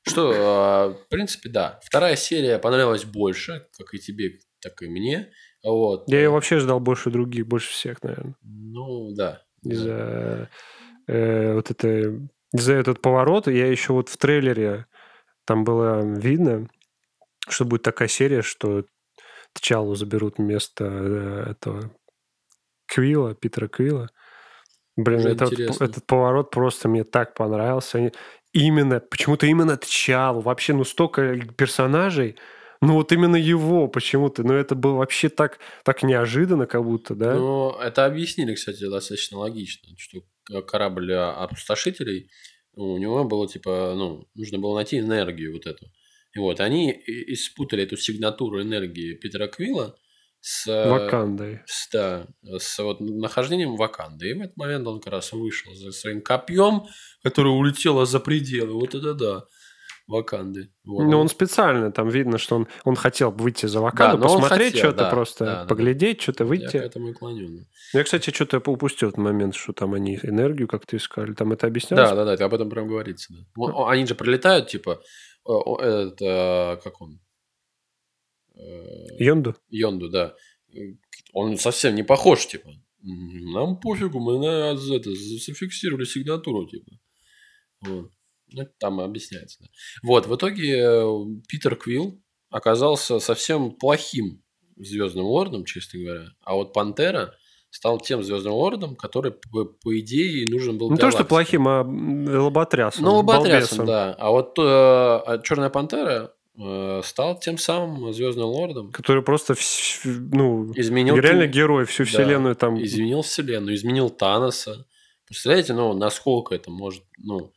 Что, 0.08 0.32
а, 0.36 0.90
в 0.90 1.08
принципе, 1.10 1.50
да. 1.50 1.80
Вторая 1.84 2.16
серия 2.16 2.60
понравилась 2.60 3.06
больше, 3.06 3.68
как 3.78 3.94
и 3.94 4.00
тебе, 4.00 4.40
так 4.62 4.82
и 4.82 4.88
мне. 4.88 5.32
Вот. 5.64 6.04
Я 6.08 6.20
ее 6.20 6.30
вообще 6.30 6.60
ждал 6.60 6.80
больше 6.80 7.10
других, 7.10 7.48
больше 7.48 7.72
всех, 7.72 8.04
наверное. 8.04 8.36
Ну, 8.44 9.14
да. 9.16 9.42
Из-за 9.64 10.50
э, 11.08 11.54
вот 11.56 11.72
это, 11.72 11.88
из-за 12.54 12.74
этот 12.74 13.02
поворот, 13.02 13.48
я 13.48 13.68
еще 13.68 13.94
вот 13.94 14.10
в 14.10 14.18
трейлере 14.18 14.86
там 15.46 15.64
было 15.64 16.02
видно, 16.04 16.70
что 17.48 17.66
будет 17.66 17.82
такая 17.82 18.08
серия, 18.08 18.44
что 18.44 18.86
Тчалу 19.54 19.96
заберут 19.96 20.38
вместо 20.38 20.86
э, 20.86 21.52
этого 21.52 21.92
Квилла, 22.88 23.34
Питера 23.34 23.68
Квилла. 23.68 24.10
Блин, 24.98 25.28
этот, 25.28 25.52
этот 25.82 26.06
поворот 26.06 26.52
просто 26.52 26.88
мне 26.88 27.04
так 27.04 27.34
понравился. 27.34 28.12
Именно, 28.56 29.02
почему-то 29.02 29.48
именно 29.48 29.78
Тчалу. 29.78 30.40
Вообще, 30.40 30.72
ну 30.72 30.86
столько 30.86 31.38
персонажей, 31.58 32.38
ну 32.80 32.94
вот 32.94 33.12
именно 33.12 33.36
его 33.36 33.90
почему-то. 33.90 34.44
Ну 34.44 34.54
это 34.54 34.76
было 34.76 34.94
вообще 34.94 35.28
так, 35.28 35.60
так 35.84 36.04
неожиданно 36.04 36.66
как 36.66 36.82
будто, 36.86 37.16
да? 37.16 37.36
Ну, 37.36 37.72
это 37.72 38.06
объяснили, 38.06 38.56
кстати, 38.56 38.90
достаточно 38.90 39.40
логично, 39.40 39.90
что 39.98 40.22
корабль 40.62 41.14
опустошителей, 41.14 42.30
у 42.76 42.98
него 42.98 43.26
было 43.26 43.46
типа, 43.46 43.94
ну, 43.94 44.26
нужно 44.36 44.58
было 44.58 44.76
найти 44.76 45.00
энергию 45.00 45.52
вот 45.52 45.66
эту. 45.66 45.88
И 46.34 46.40
вот 46.40 46.62
они 46.62 46.92
испутали 47.06 47.84
эту 47.84 47.98
сигнатуру 47.98 48.62
энергии 48.62 49.16
Питера 49.16 49.48
Квилла 49.48 49.98
с... 50.48 50.68
Вакандой. 50.68 51.62
С, 51.66 51.90
да, 51.92 52.28
с 52.44 52.78
вот 52.78 53.00
нахождением 53.00 53.76
Ваканды. 53.78 54.30
И 54.30 54.34
в 54.34 54.42
этот 54.42 54.56
момент 54.58 54.86
он 54.86 55.00
как 55.00 55.14
раз 55.14 55.34
вышел 55.34 55.74
за 55.74 55.92
своим 55.92 56.22
копьем, 56.22 56.84
которое 57.24 57.50
улетело 57.50 58.06
за 58.06 58.20
пределы. 58.20 58.74
Вот 58.74 58.94
это 58.94 59.16
да. 59.16 59.46
Ваканды. 60.06 60.70
Вот. 60.86 61.06
Ну, 61.06 61.20
он 61.20 61.30
специально, 61.30 61.92
там 61.92 62.10
видно, 62.10 62.38
что 62.38 62.58
он, 62.58 62.68
он 62.84 62.96
хотел 62.96 63.32
выйти 63.32 63.66
за 63.66 63.82
Ваканду, 63.82 64.20
да, 64.20 64.24
посмотреть 64.26 64.78
что-то 64.78 64.98
да, 64.98 65.10
просто, 65.10 65.46
да, 65.46 65.66
поглядеть, 65.66 66.18
да. 66.18 66.24
что-то 66.24 66.46
выйти. 66.46 66.76
Я 66.76 66.84
к 66.84 66.86
этому 66.86 67.10
и 67.10 67.14
клоню. 67.14 67.66
Я, 67.92 68.04
кстати, 68.04 68.30
что-то 68.30 68.60
упустил 68.60 69.10
этот 69.10 69.18
момент, 69.18 69.56
что 69.56 69.74
там 69.74 69.96
они 69.96 70.20
энергию 70.22 70.68
как-то 70.68 70.96
искали. 70.96 71.34
Там 71.34 71.54
это 71.54 71.66
объяснялось? 71.66 72.12
Да, 72.12 72.24
да, 72.24 72.38
да, 72.38 72.46
об 72.46 72.54
этом 72.54 72.70
прям 72.70 72.88
говорится. 72.88 73.34
Да. 73.34 73.90
Они 73.90 74.06
же 74.06 74.14
прилетают, 74.14 74.68
типа, 74.68 75.02
это, 75.44 76.80
как 76.84 77.02
он? 77.02 77.20
Йонду? 79.20 79.56
Йонду, 79.70 80.10
да. 80.10 80.36
Он 81.34 81.58
совсем 81.58 81.96
не 81.96 82.04
похож, 82.04 82.46
типа. 82.48 82.70
Нам 83.02 83.80
пофигу, 83.80 84.20
мы 84.20 84.40
на 84.40 84.74
это 84.74 85.12
зафиксировали 85.12 86.06
сигнатуру, 86.06 86.68
типа. 86.68 86.92
Вот. 87.82 88.12
Ну, 88.52 88.62
это 88.62 88.72
там 88.80 89.00
объясняется. 89.00 89.58
Да. 89.62 89.68
Вот, 90.04 90.28
в 90.28 90.36
итоге 90.36 90.78
э, 90.78 91.04
Питер 91.48 91.76
Квилл 91.76 92.22
оказался 92.50 93.20
совсем 93.20 93.72
плохим 93.72 94.42
Звездным 94.78 95.26
Лордом, 95.26 95.66
честно 95.66 96.00
говоря. 96.00 96.30
А 96.42 96.56
вот 96.56 96.74
Пантера 96.74 97.36
стал 97.70 98.00
тем 98.00 98.24
Звездным 98.24 98.54
Лордом, 98.54 98.96
который, 98.96 99.32
по, 99.32 99.66
по 99.66 100.00
идее, 100.00 100.48
нужен 100.50 100.78
был 100.78 100.92
Не 100.92 100.98
то, 100.98 101.12
что 101.12 101.26
плохим, 101.26 101.68
а 101.68 101.84
лоботрясом. 101.84 103.04
Ну, 103.04 103.16
лоботрясом, 103.16 103.86
да. 103.86 104.14
А 104.14 104.32
вот 104.32 104.58
э, 104.58 104.62
а 104.62 105.40
Черная 105.44 105.70
Пантера 105.70 106.34
стал 107.04 107.40
тем 107.40 107.58
самым 107.58 108.14
Звездным 108.14 108.48
Лордом. 108.48 108.92
Который 108.92 109.24
просто 109.24 109.56
ну, 110.04 110.72
изменил 110.76 111.18
реально 111.18 111.48
герой, 111.48 111.86
всю 111.86 112.06
вселенную 112.06 112.56
да, 112.56 112.60
там. 112.60 112.82
Изменил 112.82 113.22
вселенную, 113.22 113.76
изменил 113.76 114.10
Таноса. 114.10 114.86
Представляете, 115.26 115.74
ну, 115.74 115.94
насколько 115.94 116.54
это 116.56 116.70
может, 116.72 117.04
ну, 117.18 117.52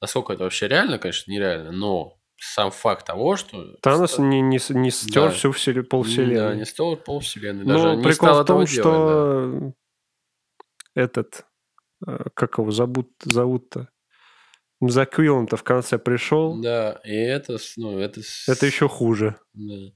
насколько 0.00 0.32
это 0.32 0.44
вообще 0.44 0.68
реально, 0.68 0.98
конечно, 0.98 1.30
нереально, 1.30 1.70
но 1.70 2.18
сам 2.36 2.70
факт 2.70 3.06
того, 3.06 3.36
что... 3.36 3.76
Танос 3.80 4.18
не, 4.18 4.40
не, 4.40 4.58
не 4.70 4.90
стер 4.90 5.24
да. 5.24 5.30
всю 5.30 5.52
вселенную, 5.52 5.88
полвселенной. 5.88 6.34
Да, 6.34 6.54
не 6.54 6.64
стер 6.64 6.96
полвселенной. 6.96 7.64
Даже 7.64 7.96
ну, 7.96 8.02
прикол 8.02 8.42
в 8.42 8.44
том, 8.44 8.66
что 8.66 8.82
делать, 8.82 9.74
да. 10.94 11.02
этот, 11.02 11.46
э, 12.06 12.24
как 12.34 12.58
его 12.58 12.70
зовут, 12.70 13.10
зовут-то? 13.22 13.88
За 14.80 15.06
Квиллом-то 15.06 15.56
в 15.56 15.62
конце 15.62 15.98
пришел. 15.98 16.60
Да, 16.60 17.00
и 17.04 17.14
это, 17.14 17.58
ну, 17.76 17.98
это... 17.98 18.20
Это 18.48 18.66
еще 18.66 18.88
хуже. 18.88 19.36
Да. 19.54 19.92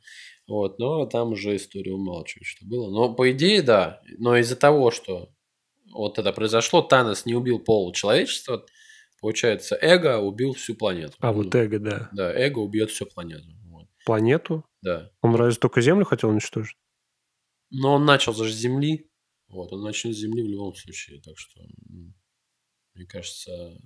Вот, 0.46 0.78
но 0.78 1.04
там 1.06 1.32
уже 1.32 1.56
история 1.56 1.92
умалчивает, 1.92 2.46
что 2.46 2.64
было. 2.66 2.90
Но 2.90 3.14
по 3.14 3.30
идее, 3.30 3.62
да. 3.62 4.00
Но 4.18 4.36
из-за 4.36 4.56
того, 4.56 4.90
что 4.90 5.30
вот 5.92 6.18
это 6.18 6.32
произошло, 6.32 6.80
Танос 6.80 7.26
не 7.26 7.34
убил 7.34 7.58
пол 7.58 7.92
человечества, 7.92 8.64
Получается, 9.20 9.76
эго 9.80 10.18
убил 10.18 10.52
всю 10.52 10.74
планету. 10.74 11.14
А, 11.18 11.32
вот 11.32 11.54
эго, 11.54 11.78
да. 11.80 12.08
Да, 12.12 12.32
эго 12.32 12.60
убьет 12.60 12.90
всю 12.90 13.06
планету. 13.06 13.48
Вот. 13.64 13.88
Планету? 14.04 14.64
Да. 14.80 15.10
Он 15.22 15.34
разве 15.34 15.58
только 15.58 15.80
Землю 15.80 16.04
хотел 16.04 16.30
уничтожить? 16.30 16.76
Но 17.70 17.94
он 17.94 18.04
начал 18.04 18.32
же 18.32 18.50
с 18.50 18.56
Земли. 18.56 19.10
Вот, 19.48 19.72
он 19.72 19.82
начнет 19.82 20.14
с 20.14 20.20
Земли 20.20 20.42
в 20.42 20.48
любом 20.48 20.74
случае. 20.74 21.20
Так 21.20 21.36
что, 21.36 21.60
мне 22.94 23.06
кажется... 23.06 23.76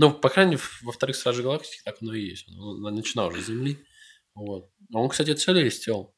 Ну, 0.00 0.14
по 0.14 0.30
крайней 0.30 0.52
мере, 0.52 0.62
во 0.80 0.92
вторых 0.92 1.14
Стражей 1.14 1.44
Галактики 1.44 1.82
так 1.84 1.98
оно 2.00 2.14
и 2.14 2.22
есть. 2.22 2.48
Он, 2.58 2.80
начинал 2.80 3.28
уже 3.28 3.42
с 3.42 3.48
Земли. 3.48 3.76
Вот. 4.34 4.72
Он, 4.94 5.10
кстати, 5.10 5.34
целестил. 5.34 6.16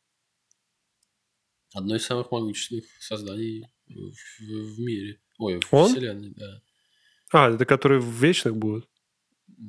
Одно 1.74 1.96
из 1.96 2.06
самых 2.06 2.30
могущественных 2.30 2.84
созданий 3.00 3.66
в, 3.88 4.12
в 4.38 4.78
мире. 4.78 5.20
Ой, 5.38 5.58
в 5.58 5.74
он? 5.74 5.90
Вселенной, 5.90 6.30
да. 6.30 6.62
А, 7.32 7.50
это 7.50 7.64
которые 7.64 8.00
в 8.00 8.06
вечных 8.06 8.56
будут? 8.56 8.88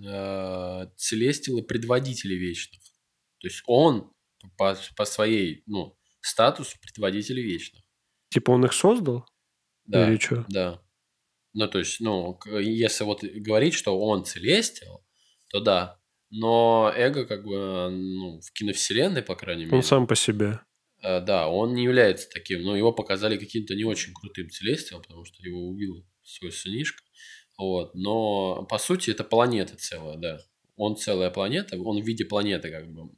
Э, 0.06 0.86
Целестилы 0.96 1.64
предводители 1.64 2.36
вечных. 2.36 2.84
То 3.40 3.48
есть 3.48 3.64
он 3.66 4.14
по, 4.58 4.78
по 4.96 5.06
своей, 5.06 5.64
ну, 5.66 5.98
статусу 6.22 6.78
предводитель 6.80 7.42
вечных. 7.42 7.82
Типа 8.30 8.52
он 8.52 8.64
их 8.64 8.74
создал? 8.74 9.26
Да. 9.86 10.08
Или 10.08 10.20
что? 10.20 10.46
Да. 10.50 10.83
Ну, 11.54 11.68
то 11.68 11.80
есть, 11.80 12.00
ну, 12.00 12.40
если 12.60 13.04
вот 13.04 13.24
говорить, 13.24 13.74
что 13.74 13.98
он 14.00 14.26
целестил, 14.26 15.06
то 15.50 15.60
да. 15.60 16.00
Но 16.32 16.92
эго, 16.96 17.26
как 17.26 17.44
бы, 17.44 17.90
ну, 17.92 18.42
в 18.42 18.52
киновселенной, 18.54 19.22
по 19.22 19.36
крайней 19.36 19.66
мере. 19.66 19.78
Он 19.78 19.84
сам 19.84 20.08
по 20.08 20.16
себе. 20.16 20.60
Э, 21.04 21.20
да, 21.22 21.48
он 21.48 21.76
не 21.76 21.84
является 21.84 22.28
таким. 22.30 22.64
Но 22.64 22.76
его 22.76 22.92
показали 22.92 23.38
каким-то 23.38 23.76
не 23.76 23.84
очень 23.84 24.14
крутым 24.14 24.50
целестием, 24.50 25.02
потому 25.02 25.26
что 25.26 25.44
его 25.44 25.68
убил 25.68 26.04
свой 26.24 26.52
сынишка. 26.52 27.04
Вот. 27.58 27.94
Но, 27.94 28.66
по 28.66 28.80
сути, 28.80 29.12
это 29.12 29.24
планета 29.24 29.76
целая, 29.78 30.18
да. 30.18 30.40
Он 30.76 30.96
целая 30.98 31.30
планета, 31.30 31.80
он 31.80 32.02
в 32.02 32.06
виде 32.06 32.26
планеты 32.26 32.72
как 32.72 32.92
бы 32.92 33.12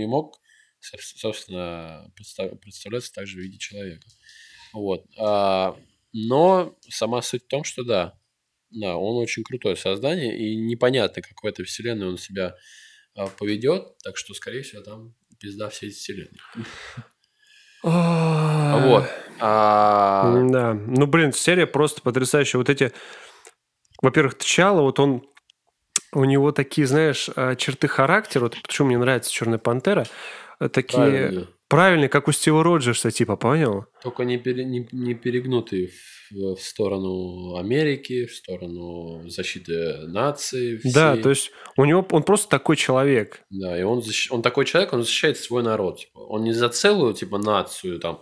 и 0.00 0.06
мог, 0.06 0.38
собственно, 0.80 2.08
представляться 2.14 3.12
также 3.12 3.38
в 3.38 3.40
виде 3.40 3.58
человека. 3.58 4.06
Вот. 4.72 5.04
Но 6.14 6.74
сама 6.88 7.20
суть 7.20 7.44
в 7.44 7.48
том, 7.48 7.64
что 7.64 7.84
да, 7.84 8.18
да, 8.70 8.96
он 8.96 9.22
очень 9.22 9.42
крутое 9.44 9.76
создание, 9.76 10.38
и 10.38 10.56
непонятно, 10.56 11.20
как 11.20 11.42
в 11.42 11.46
этой 11.46 11.64
вселенной 11.64 12.08
он 12.08 12.16
себя 12.16 12.56
а, 13.14 13.26
поведет, 13.26 13.98
так 13.98 14.16
что, 14.16 14.32
скорее 14.32 14.62
всего, 14.62 14.82
там 14.82 15.14
пизда 15.38 15.68
всей 15.68 15.90
вселенной. 15.90 16.40
Вот. 17.82 19.04
А 19.40 20.42
да. 20.50 20.72
Ну, 20.72 21.06
блин, 21.06 21.32
серия 21.32 21.66
просто 21.66 22.00
потрясающая. 22.00 22.58
Вот 22.58 22.70
эти 22.70 22.92
во-первых, 24.04 24.36
Тчала, 24.38 24.82
вот 24.82 25.00
он 25.00 25.26
у 26.12 26.24
него 26.24 26.52
такие, 26.52 26.86
знаешь, 26.86 27.30
а, 27.34 27.56
черты 27.56 27.88
характера, 27.88 28.44
вот 28.44 28.60
почему 28.60 28.88
мне 28.88 28.98
нравится 28.98 29.32
Черная 29.32 29.58
пантера, 29.58 30.06
такие 30.58 30.96
правильные, 30.96 31.48
правильные 31.68 32.08
как 32.08 32.28
у 32.28 32.32
Стива 32.32 32.62
Роджерса, 32.62 33.10
типа, 33.10 33.36
понял? 33.36 33.86
Только 34.02 34.24
не, 34.24 34.38
пере, 34.38 34.64
не, 34.64 34.88
не 34.92 35.14
перегнутые 35.14 35.88
в, 36.30 36.56
в 36.56 36.60
сторону 36.60 37.56
Америки, 37.56 38.26
в 38.26 38.34
сторону 38.34 39.28
защиты 39.28 40.06
нации. 40.06 40.76
Всей. 40.78 40.92
Да, 40.92 41.16
то 41.16 41.30
есть 41.30 41.50
у 41.76 41.84
него 41.84 42.06
он 42.10 42.22
просто 42.22 42.48
такой 42.48 42.76
человек. 42.76 43.42
Да, 43.50 43.78
и 43.78 43.82
он, 43.82 44.02
защ... 44.02 44.30
он 44.30 44.42
такой 44.42 44.64
человек, 44.64 44.92
он 44.92 45.02
защищает 45.02 45.38
свой 45.38 45.62
народ. 45.62 45.98
Типа. 46.00 46.18
Он 46.18 46.44
не 46.44 46.52
за 46.52 46.68
целую 46.68 47.14
типа 47.14 47.38
нацию, 47.38 47.98
там, 48.00 48.20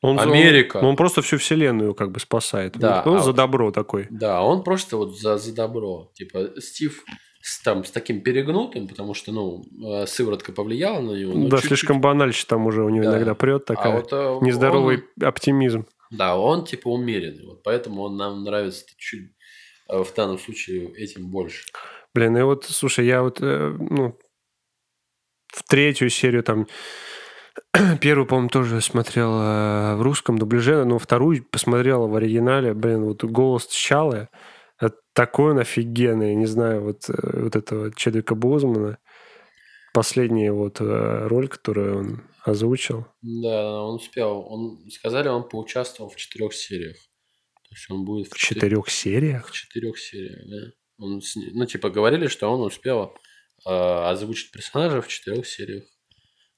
он, 0.00 0.18
Америка. 0.18 0.78
Он, 0.78 0.86
он 0.86 0.96
просто 0.96 1.22
всю 1.22 1.38
вселенную 1.38 1.94
как 1.94 2.10
бы 2.10 2.20
спасает. 2.20 2.76
Да, 2.78 3.02
он, 3.06 3.16
а 3.16 3.20
за 3.20 3.32
добро 3.32 3.70
такой. 3.70 4.06
Да, 4.10 4.42
он 4.42 4.62
просто 4.62 4.96
вот 4.96 5.18
за, 5.18 5.38
за 5.38 5.54
добро. 5.54 6.10
Типа 6.14 6.50
Стив 6.58 7.04
с, 7.44 7.60
там, 7.60 7.84
с 7.84 7.90
таким 7.90 8.22
перегнутым, 8.22 8.88
потому 8.88 9.12
что, 9.12 9.30
ну, 9.30 9.62
э, 9.86 10.06
сыворотка 10.06 10.52
повлияла 10.52 11.00
на 11.00 11.10
него. 11.10 11.34
Да, 11.34 11.56
чуть-чуть... 11.58 11.68
слишком 11.68 12.00
банальщик 12.00 12.48
там 12.48 12.66
уже 12.66 12.82
у 12.82 12.88
него 12.88 13.04
да. 13.04 13.10
иногда 13.10 13.34
прет 13.34 13.64
а 13.64 13.74
такая, 13.74 13.92
а 13.92 14.32
вот, 14.32 14.42
нездоровый 14.42 15.04
он... 15.20 15.26
оптимизм. 15.26 15.86
Да, 16.10 16.38
он 16.38 16.64
типа 16.64 16.88
умеренный. 16.88 17.44
Вот 17.44 17.62
поэтому 17.62 18.00
он 18.00 18.16
нам 18.16 18.44
нравится 18.44 18.86
чуть 18.96 19.32
э, 19.90 20.02
в 20.02 20.14
данном 20.14 20.38
случае 20.38 20.90
этим 20.94 21.28
больше. 21.28 21.66
Блин, 22.14 22.34
и 22.38 22.42
вот, 22.42 22.64
слушай, 22.64 23.04
я 23.04 23.22
вот, 23.22 23.42
э, 23.42 23.76
ну, 23.78 24.16
в 25.48 25.62
третью 25.64 26.08
серию 26.08 26.42
там 26.42 26.66
Первую, 28.00 28.26
по-моему, 28.26 28.48
тоже 28.48 28.80
смотрел 28.80 29.38
э, 29.38 29.96
в 29.96 30.02
русском 30.02 30.38
дубляже, 30.38 30.84
но 30.86 30.98
вторую 30.98 31.44
посмотрел 31.44 32.08
в 32.08 32.16
оригинале. 32.16 32.72
Блин, 32.72 33.04
вот 33.04 33.22
голос 33.22 33.66
Чалы 33.66 34.28
такой 35.12 35.52
он 35.52 35.58
офигенный. 35.58 36.34
Не 36.34 36.46
знаю, 36.46 36.82
вот, 36.82 37.08
э, 37.08 37.42
вот 37.42 37.56
этого 37.56 37.94
Чедвика 37.94 38.34
Бозмана. 38.34 38.98
Последняя 39.92 40.52
вот 40.52 40.80
э, 40.80 41.26
роль, 41.28 41.48
которую 41.48 41.98
он 41.98 42.22
озвучил. 42.44 43.06
Да, 43.22 43.82
он 43.82 43.96
успел. 43.96 44.44
Он, 44.48 44.90
сказали, 44.90 45.28
он 45.28 45.48
поучаствовал 45.48 46.10
в 46.10 46.16
четырех 46.16 46.52
сериях. 46.52 46.96
То 46.96 47.74
есть 47.74 47.90
он 47.90 48.04
будет 48.04 48.28
в, 48.28 48.34
в 48.34 48.38
четырех 48.38 48.90
сериях? 48.90 49.48
В 49.48 49.52
четырех 49.52 49.98
сериях, 49.98 50.40
да. 50.48 50.72
Он, 50.98 51.20
ну, 51.52 51.66
типа, 51.66 51.90
говорили, 51.90 52.26
что 52.26 52.48
он 52.48 52.60
успел 52.60 53.14
э, 53.66 53.70
озвучить 53.70 54.52
персонажа 54.52 55.00
в 55.00 55.08
четырех 55.08 55.46
сериях 55.46 55.84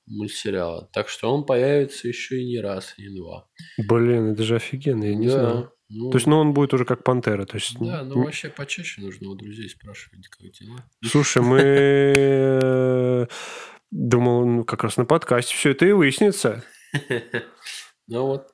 мультсериала. 0.06 0.88
Так 0.92 1.08
что 1.08 1.32
он 1.32 1.44
появится 1.44 2.08
еще 2.08 2.40
и 2.40 2.46
не 2.46 2.60
раз, 2.60 2.94
и 2.96 3.02
не 3.02 3.18
два. 3.18 3.48
Блин, 3.88 4.32
это 4.32 4.42
же 4.42 4.56
офигенно, 4.56 5.04
я 5.04 5.14
не 5.14 5.26
да, 5.26 5.32
знаю. 5.32 5.72
Ну, 5.88 6.10
то 6.10 6.16
есть, 6.16 6.26
ну, 6.26 6.38
он 6.38 6.52
будет 6.52 6.74
уже 6.74 6.84
как 6.84 7.04
пантера. 7.04 7.44
То 7.46 7.56
есть, 7.56 7.78
да, 7.78 8.02
ну 8.02 8.24
вообще 8.24 8.48
почаще 8.48 9.00
нужно 9.00 9.30
у 9.30 9.34
друзей 9.34 9.68
спрашивать, 9.68 10.26
как 10.28 10.50
дела. 10.50 10.84
Слушай, 11.04 11.42
мы 11.42 13.28
думал, 13.90 14.46
ну, 14.46 14.64
как 14.64 14.82
раз 14.82 14.96
на 14.96 15.04
подкасте 15.04 15.54
все 15.54 15.70
это 15.70 15.86
и 15.86 15.92
выяснится. 15.92 16.64
Ну 18.08 18.22
вот. 18.22 18.46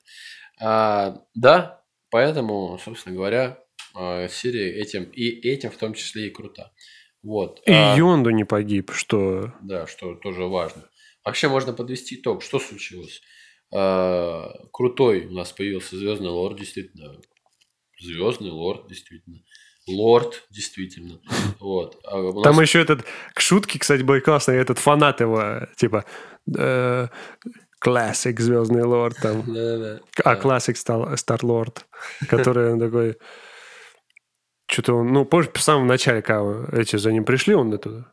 А, 0.59 1.21
да, 1.35 1.83
поэтому, 2.09 2.79
собственно 2.83 3.15
говоря, 3.15 3.59
а, 3.93 4.27
серия 4.27 4.71
этим 4.81 5.03
и 5.03 5.29
этим 5.47 5.69
в 5.69 5.77
том 5.77 5.93
числе 5.93 6.27
и 6.27 6.31
крута. 6.31 6.71
Вот. 7.21 7.61
И 7.67 7.71
а, 7.71 7.95
Йонду 7.95 8.31
не 8.31 8.45
погиб, 8.45 8.91
что... 8.91 9.53
Да, 9.61 9.85
что 9.85 10.15
тоже 10.15 10.45
важно. 10.45 10.89
Вообще 11.23 11.49
можно 11.49 11.73
подвести 11.73 12.15
итог. 12.15 12.41
Что 12.41 12.59
случилось? 12.59 13.21
А, 13.73 14.51
крутой 14.71 15.25
у 15.25 15.31
нас 15.31 15.51
появился 15.51 15.97
Звездный 15.97 16.29
лорд, 16.29 16.57
действительно. 16.57 17.15
Звездный 17.99 18.51
лорд, 18.51 18.87
действительно. 18.87 19.39
Лорд, 19.87 20.45
действительно. 20.49 21.19
Вот. 21.59 21.99
А 22.05 22.21
нас... 22.21 22.43
Там 22.43 22.61
еще 22.61 22.81
этот, 22.81 23.03
к 23.33 23.41
шутке, 23.41 23.79
кстати, 23.79 24.03
был 24.03 24.21
классный, 24.21 24.55
этот 24.57 24.77
фанат 24.79 25.21
его, 25.21 25.67
типа, 25.75 26.05
э, 26.57 27.07
классик 27.79 28.39
Звездный 28.39 28.83
лорд 28.83 29.17
там. 29.21 29.43
А 30.23 30.35
классик 30.35 30.77
Стар 30.77 31.43
Лорд, 31.43 31.85
который 32.29 32.73
он 32.73 32.79
такой... 32.79 33.17
Что-то 34.69 34.93
он, 34.93 35.11
ну, 35.11 35.25
помнишь, 35.25 35.49
в 35.53 35.61
самом 35.61 35.87
начале, 35.87 36.21
когда 36.21 36.65
эти 36.71 36.95
за 36.95 37.11
ним 37.11 37.25
пришли, 37.25 37.53
он 37.53 37.73
эту 37.73 38.05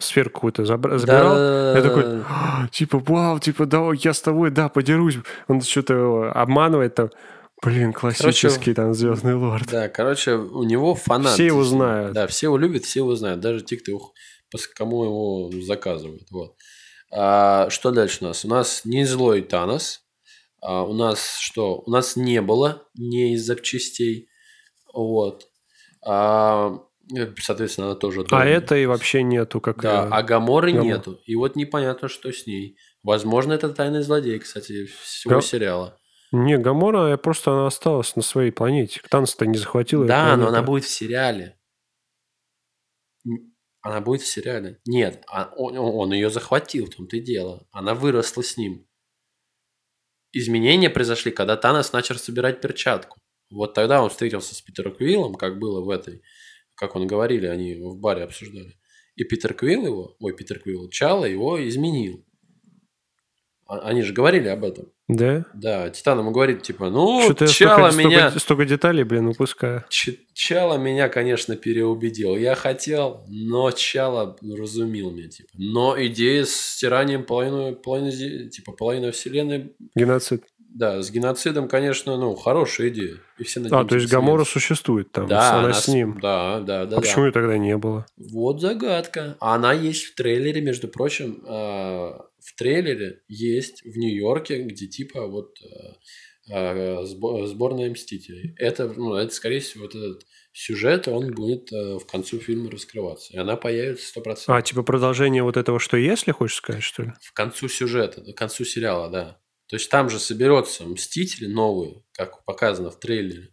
сферку 0.00 0.34
какую-то 0.34 0.64
забрал. 0.64 0.98
Да. 1.00 1.76
Я 1.76 1.82
такой, 1.82 2.22
«А, 2.28 2.68
типа, 2.68 2.98
вау, 2.98 3.38
типа, 3.40 3.66
да, 3.66 3.90
я 3.98 4.12
с 4.12 4.20
тобой, 4.20 4.50
да, 4.50 4.68
подерусь. 4.68 5.18
Он 5.48 5.60
что-то 5.60 6.30
обманывает 6.32 6.94
там. 6.94 7.10
Блин, 7.62 7.92
классический 7.92 8.72
короче, 8.72 8.74
там 8.74 8.94
Звездный 8.94 9.34
лорд. 9.34 9.68
Да, 9.70 9.88
короче, 9.88 10.32
у 10.32 10.62
него 10.62 10.94
фанат. 10.94 11.34
Все 11.34 11.46
его 11.46 11.62
знают. 11.62 12.14
Да, 12.14 12.26
все 12.26 12.46
его 12.46 12.56
любят, 12.56 12.84
все 12.84 13.00
его 13.00 13.14
знают. 13.16 13.40
Даже 13.40 13.60
те, 13.62 13.76
кто 13.76 14.12
кому 14.74 15.04
его 15.04 15.50
заказывают. 15.62 16.30
Вот. 16.30 16.54
А, 17.12 17.68
что 17.68 17.90
дальше 17.90 18.18
у 18.22 18.28
нас? 18.28 18.44
У 18.44 18.48
нас 18.48 18.82
не 18.84 19.04
злой 19.04 19.42
Танос. 19.42 20.00
А, 20.62 20.84
у 20.84 20.94
нас 20.94 21.36
что? 21.38 21.82
У 21.84 21.90
нас 21.90 22.16
не 22.16 22.40
было 22.40 22.84
не 22.94 23.34
из 23.34 23.44
запчастей. 23.44 24.28
Вот. 24.94 25.46
А, 26.02 26.78
соответственно, 27.38 27.88
она 27.88 27.96
тоже... 27.96 28.24
А 28.30 28.46
это 28.46 28.76
и 28.76 28.86
вообще 28.86 29.22
нету, 29.22 29.60
как 29.60 29.82
Да, 29.82 30.08
а 30.10 30.22
Гаморы 30.22 30.72
Гамор. 30.72 30.84
нету. 30.84 31.20
И 31.24 31.34
вот 31.36 31.56
непонятно, 31.56 32.08
что 32.08 32.32
с 32.32 32.46
ней. 32.46 32.76
Возможно, 33.02 33.52
это 33.52 33.70
тайный 33.70 34.02
злодей, 34.02 34.38
кстати, 34.38 34.86
всего 34.86 35.36
Га... 35.36 35.40
сериала. 35.40 35.98
Не, 36.32 36.58
Гамора 36.58 37.16
просто 37.16 37.52
она 37.52 37.66
осталась 37.66 38.14
на 38.16 38.22
своей 38.22 38.52
планете. 38.52 39.00
Танц-то 39.08 39.46
не 39.46 39.58
захватила. 39.58 40.06
Да, 40.06 40.36
но 40.36 40.48
она 40.48 40.62
будет 40.62 40.84
в 40.84 40.90
сериале. 40.90 41.58
Она 43.82 44.00
будет 44.00 44.22
в 44.22 44.26
сериале. 44.26 44.78
Нет, 44.86 45.24
а 45.26 45.52
он, 45.56 45.76
он 45.76 46.12
ее 46.12 46.30
захватил, 46.30 46.86
в 46.86 46.94
том-то 46.94 47.16
и 47.16 47.20
дело. 47.20 47.66
Она 47.72 47.94
выросла 47.94 48.42
с 48.42 48.56
ним. 48.56 48.86
Изменения 50.32 50.90
произошли, 50.90 51.32
когда 51.32 51.56
Танос 51.56 51.92
начал 51.92 52.16
собирать 52.16 52.60
перчатку. 52.60 53.18
Вот 53.50 53.74
тогда 53.74 54.02
он 54.02 54.10
встретился 54.10 54.54
с 54.54 54.60
Питером 54.60 54.94
Квиллом, 54.94 55.34
как 55.34 55.58
было 55.58 55.80
в 55.80 55.90
этой 55.90 56.22
как 56.80 56.96
он 56.96 57.06
говорили, 57.06 57.46
они 57.46 57.74
в 57.74 57.98
баре 57.98 58.24
обсуждали. 58.24 58.72
И 59.14 59.24
Питер 59.24 59.52
Квилл 59.52 59.84
его, 59.84 60.16
ой, 60.18 60.34
Питер 60.34 60.58
Квилл, 60.58 60.88
Чала 60.88 61.26
его 61.26 61.62
изменил. 61.68 62.24
А, 63.66 63.80
они 63.80 64.00
же 64.02 64.14
говорили 64.14 64.48
об 64.48 64.64
этом. 64.64 64.86
Да? 65.06 65.44
Да, 65.52 65.90
Титан 65.90 66.20
ему 66.20 66.30
говорит, 66.30 66.62
типа, 66.62 66.88
ну, 66.88 67.22
Что-то 67.22 67.48
Чала 67.48 67.90
столько, 67.90 68.08
меня... 68.08 68.20
Столько, 68.30 68.40
столько 68.40 68.64
деталей, 68.64 69.04
блин, 69.04 69.26
упускаю. 69.26 69.84
Ч- 69.90 70.20
Чала 70.32 70.78
меня, 70.78 71.08
конечно, 71.08 71.54
переубедил. 71.54 72.36
Я 72.36 72.54
хотел, 72.54 73.26
но 73.28 73.70
Чала 73.72 74.36
разумил 74.40 75.10
меня, 75.10 75.28
типа. 75.28 75.50
Но 75.54 76.02
идея 76.06 76.44
с 76.44 76.52
стиранием 76.52 77.24
половины, 77.24 77.74
половины 77.74 78.48
типа, 78.48 78.72
половины 78.72 79.12
вселенной... 79.12 79.74
Геноцид. 79.94 80.44
Да, 80.72 81.02
с 81.02 81.10
геноцидом, 81.10 81.68
конечно, 81.68 82.16
ну, 82.16 82.34
хорошая 82.36 82.88
идея. 82.88 83.16
И 83.38 83.44
все 83.44 83.60
а, 83.70 83.84
то 83.84 83.96
есть 83.96 84.08
Гамора 84.08 84.44
существует 84.44 85.10
там, 85.10 85.26
да, 85.26 85.50
она, 85.50 85.64
она 85.64 85.72
с 85.72 85.88
ним. 85.88 86.18
Да, 86.20 86.60
да, 86.60 86.86
да. 86.86 86.96
А 86.96 87.00
да. 87.00 87.00
почему 87.00 87.26
ее 87.26 87.32
тогда 87.32 87.58
не 87.58 87.76
было? 87.76 88.06
Вот 88.16 88.60
загадка. 88.60 89.36
Она 89.40 89.72
есть 89.72 90.04
в 90.04 90.14
трейлере, 90.14 90.60
между 90.60 90.86
прочим. 90.86 91.42
Э, 91.44 92.20
в 92.40 92.54
трейлере 92.56 93.22
есть 93.28 93.82
в 93.84 93.96
Нью-Йорке, 93.96 94.62
где 94.62 94.86
типа 94.86 95.26
вот 95.26 95.56
э, 95.60 96.52
э, 96.54 97.04
сборная 97.04 97.90
Мстителей. 97.90 98.54
Это, 98.56 98.88
ну, 98.88 99.14
это, 99.14 99.34
скорее 99.34 99.60
всего, 99.60 99.84
вот 99.84 99.94
этот 99.94 100.22
сюжет, 100.52 101.08
он 101.08 101.32
будет 101.32 101.72
э, 101.72 101.98
в 101.98 102.06
концу 102.06 102.38
фильма 102.38 102.70
раскрываться. 102.70 103.32
И 103.32 103.36
она 103.36 103.56
появится 103.56 104.20
100%. 104.20 104.44
А, 104.46 104.62
типа 104.62 104.82
продолжение 104.82 105.42
вот 105.42 105.56
этого 105.56 105.78
«Что 105.78 105.96
если» 105.96 106.32
хочешь 106.32 106.56
сказать, 106.56 106.82
что 106.82 107.04
ли? 107.04 107.12
В 107.20 107.32
концу 107.32 107.68
сюжета, 107.68 108.22
в 108.22 108.34
концу 108.34 108.64
сериала, 108.64 109.10
да. 109.10 109.39
То 109.70 109.76
есть 109.76 109.88
там 109.88 110.10
же 110.10 110.18
соберется 110.18 110.84
Мстители 110.84 111.46
новые, 111.46 112.02
как 112.12 112.44
показано 112.44 112.90
в 112.90 112.98
трейлере. 112.98 113.50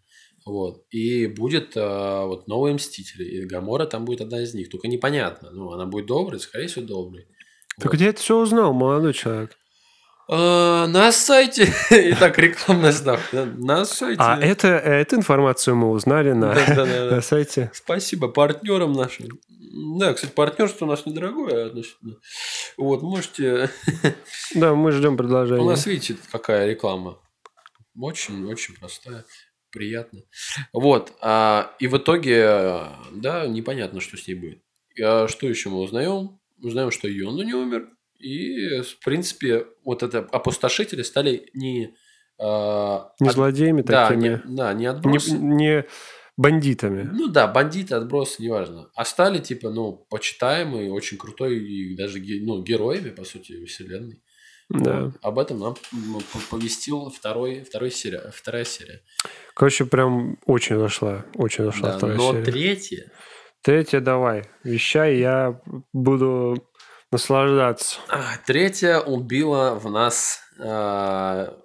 Вот. 0.47 0.83
И 0.89 1.27
будет 1.27 1.73
а, 1.75 2.25
вот 2.25 2.47
новые 2.47 2.73
Мстители. 2.73 3.23
И 3.23 3.45
Гамора 3.45 3.85
там 3.85 4.03
будет 4.03 4.21
одна 4.21 4.41
из 4.41 4.55
них. 4.55 4.69
Только 4.71 4.87
непонятно. 4.87 5.51
Ну, 5.51 5.71
она 5.71 5.85
будет 5.85 6.07
доброй, 6.07 6.39
скорее 6.39 6.67
всего, 6.67 6.85
доброй. 6.85 7.27
Так 7.77 7.85
вот. 7.85 7.93
где 7.93 8.07
это 8.07 8.19
все 8.19 8.39
узнал, 8.39 8.73
молодой 8.73 9.13
человек? 9.13 9.51
А, 10.27 10.87
на 10.87 11.11
сайте. 11.11 11.71
Итак, 11.91 12.39
рекламная 12.39 12.93
ставка. 12.93 13.45
На 13.45 13.85
сайте. 13.85 14.19
А 14.19 14.39
это, 14.39 14.69
эту 14.69 15.17
информацию 15.17 15.75
мы 15.75 15.91
узнали 15.91 16.31
на, 16.31 16.55
да, 16.55 16.65
да, 16.67 16.85
да, 16.85 17.11
на 17.15 17.21
сайте. 17.21 17.69
Спасибо 17.75 18.27
партнерам 18.27 18.93
нашим. 18.93 19.27
Да, 19.77 20.13
кстати, 20.13 20.31
партнерство 20.31 20.85
у 20.85 20.87
нас 20.87 21.05
недорогое 21.05 21.67
относительно. 21.67 22.15
Вот, 22.77 23.01
можете... 23.01 23.69
Да, 24.55 24.73
мы 24.73 24.91
ждем 24.91 25.17
предложения. 25.17 25.61
У 25.61 25.69
нас, 25.69 25.85
видите, 25.85 26.17
какая 26.31 26.67
реклама. 26.67 27.19
Очень-очень 27.99 28.75
простая, 28.75 29.25
приятно. 29.71 30.21
Вот, 30.73 31.13
а, 31.21 31.75
и 31.79 31.87
в 31.87 31.97
итоге, 31.97 32.87
да, 33.11 33.47
непонятно, 33.47 33.99
что 33.99 34.17
с 34.17 34.27
ней 34.27 34.35
будет. 34.35 34.61
А 34.99 35.27
что 35.27 35.47
еще 35.47 35.69
мы 35.69 35.79
узнаем? 35.79 36.39
Узнаем, 36.61 36.89
что 36.89 37.07
Йонда 37.07 37.43
не 37.43 37.53
умер. 37.53 37.89
И, 38.19 38.81
в 38.81 38.99
принципе, 39.03 39.67
вот 39.83 40.01
это 40.01 40.19
опустошители 40.31 41.03
стали 41.03 41.49
не... 41.53 41.95
А, 42.39 43.11
не 43.19 43.29
злодеями 43.29 43.81
да, 43.81 44.07
такими. 44.07 44.41
Не, 44.45 44.55
да, 44.55 44.73
не 44.73 44.85
отбросы. 44.87 45.33
Не, 45.33 45.39
не 45.39 45.85
бандитами. 46.37 47.09
Ну 47.11 47.27
да, 47.27 47.47
бандиты, 47.47 47.95
отбросы, 47.95 48.41
неважно. 48.41 48.89
А 48.95 49.03
стали, 49.03 49.39
типа, 49.39 49.69
ну, 49.71 50.05
почитаемые, 50.09 50.91
очень 50.91 51.17
крутой 51.17 51.57
и 51.57 51.95
даже 51.95 52.19
ну, 52.19 52.63
героями, 52.63 53.09
по 53.09 53.25
сути, 53.25 53.65
вселенной. 53.65 54.21
Да. 54.69 55.05
Вот. 55.05 55.13
Об 55.21 55.39
этом 55.39 55.59
нам 55.59 55.75
ну, 55.91 56.21
повестил 56.51 57.09
второй, 57.09 57.63
второй 57.63 57.89
серия, 57.89 58.31
вторая 58.33 58.65
серия. 58.65 59.01
Короче, 59.53 59.85
прям 59.85 60.37
очень 60.45 60.77
зашла. 60.77 61.25
Очень 61.35 61.65
зашла 61.65 61.91
да, 61.91 61.97
вторая 61.97 62.17
но 62.17 62.31
серия. 62.31 62.45
третья... 62.45 63.11
Третья 63.63 63.99
давай. 63.99 64.45
Вещай, 64.63 65.17
я 65.17 65.59
буду 65.91 66.63
наслаждаться. 67.11 67.99
А, 68.07 68.37
третья 68.45 68.99
убила 68.99 69.75
в 69.75 69.89
нас 69.89 70.39
а, 70.59 71.57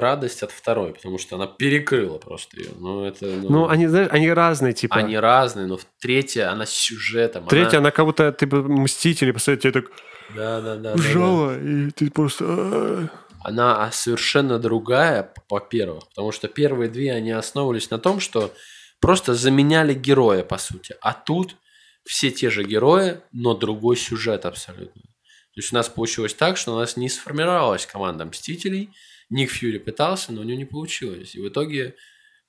радость 0.00 0.42
от 0.42 0.50
второй, 0.50 0.92
потому 0.92 1.18
что 1.18 1.36
она 1.36 1.46
перекрыла 1.46 2.18
просто 2.18 2.58
ее. 2.58 2.70
Ну, 2.78 3.04
это, 3.04 3.26
ну, 3.26 3.48
ну 3.50 3.68
они, 3.68 3.86
знаешь, 3.86 4.08
они 4.10 4.30
разные, 4.30 4.72
типа. 4.72 4.96
Они 4.96 5.16
разные, 5.16 5.66
но 5.66 5.78
третья, 6.00 6.50
она 6.50 6.66
с 6.66 6.70
сюжетом. 6.70 7.46
Третья, 7.46 7.78
она, 7.78 7.88
она 7.88 7.90
как 7.90 8.04
будто, 8.06 8.32
ты 8.32 8.46
Мстители, 8.46 9.32
посмотри, 9.32 9.60
тебе 9.60 9.72
так 9.72 9.90
да, 10.34 10.60
да, 10.60 10.76
да, 10.76 10.96
жало, 10.96 11.54
да, 11.54 11.60
да. 11.60 11.70
и 11.70 11.90
ты 11.90 12.10
просто... 12.10 13.10
она 13.42 13.90
совершенно 13.92 14.58
другая, 14.58 15.32
во-первых, 15.48 16.08
потому 16.08 16.32
что 16.32 16.48
первые 16.48 16.90
две, 16.90 17.12
они 17.12 17.30
основывались 17.30 17.90
на 17.90 17.98
том, 17.98 18.20
что 18.20 18.52
просто 19.00 19.34
заменяли 19.34 19.94
героя, 19.94 20.42
по 20.42 20.58
сути. 20.58 20.96
А 21.00 21.12
тут 21.12 21.56
все 22.04 22.30
те 22.30 22.50
же 22.50 22.64
герои, 22.64 23.20
но 23.32 23.54
другой 23.54 23.96
сюжет 23.96 24.46
абсолютно. 24.46 25.02
То 25.02 25.60
есть 25.60 25.72
у 25.72 25.76
нас 25.76 25.88
получилось 25.88 26.34
так, 26.34 26.56
что 26.56 26.74
у 26.74 26.78
нас 26.78 26.96
не 26.96 27.08
сформировалась 27.08 27.86
команда 27.86 28.24
Мстителей. 28.24 28.90
Ник 29.30 29.50
Фьюри 29.50 29.78
пытался, 29.78 30.32
но 30.32 30.40
у 30.40 30.44
него 30.44 30.58
не 30.58 30.64
получилось. 30.64 31.34
И 31.34 31.40
в 31.40 31.48
итоге, 31.48 31.96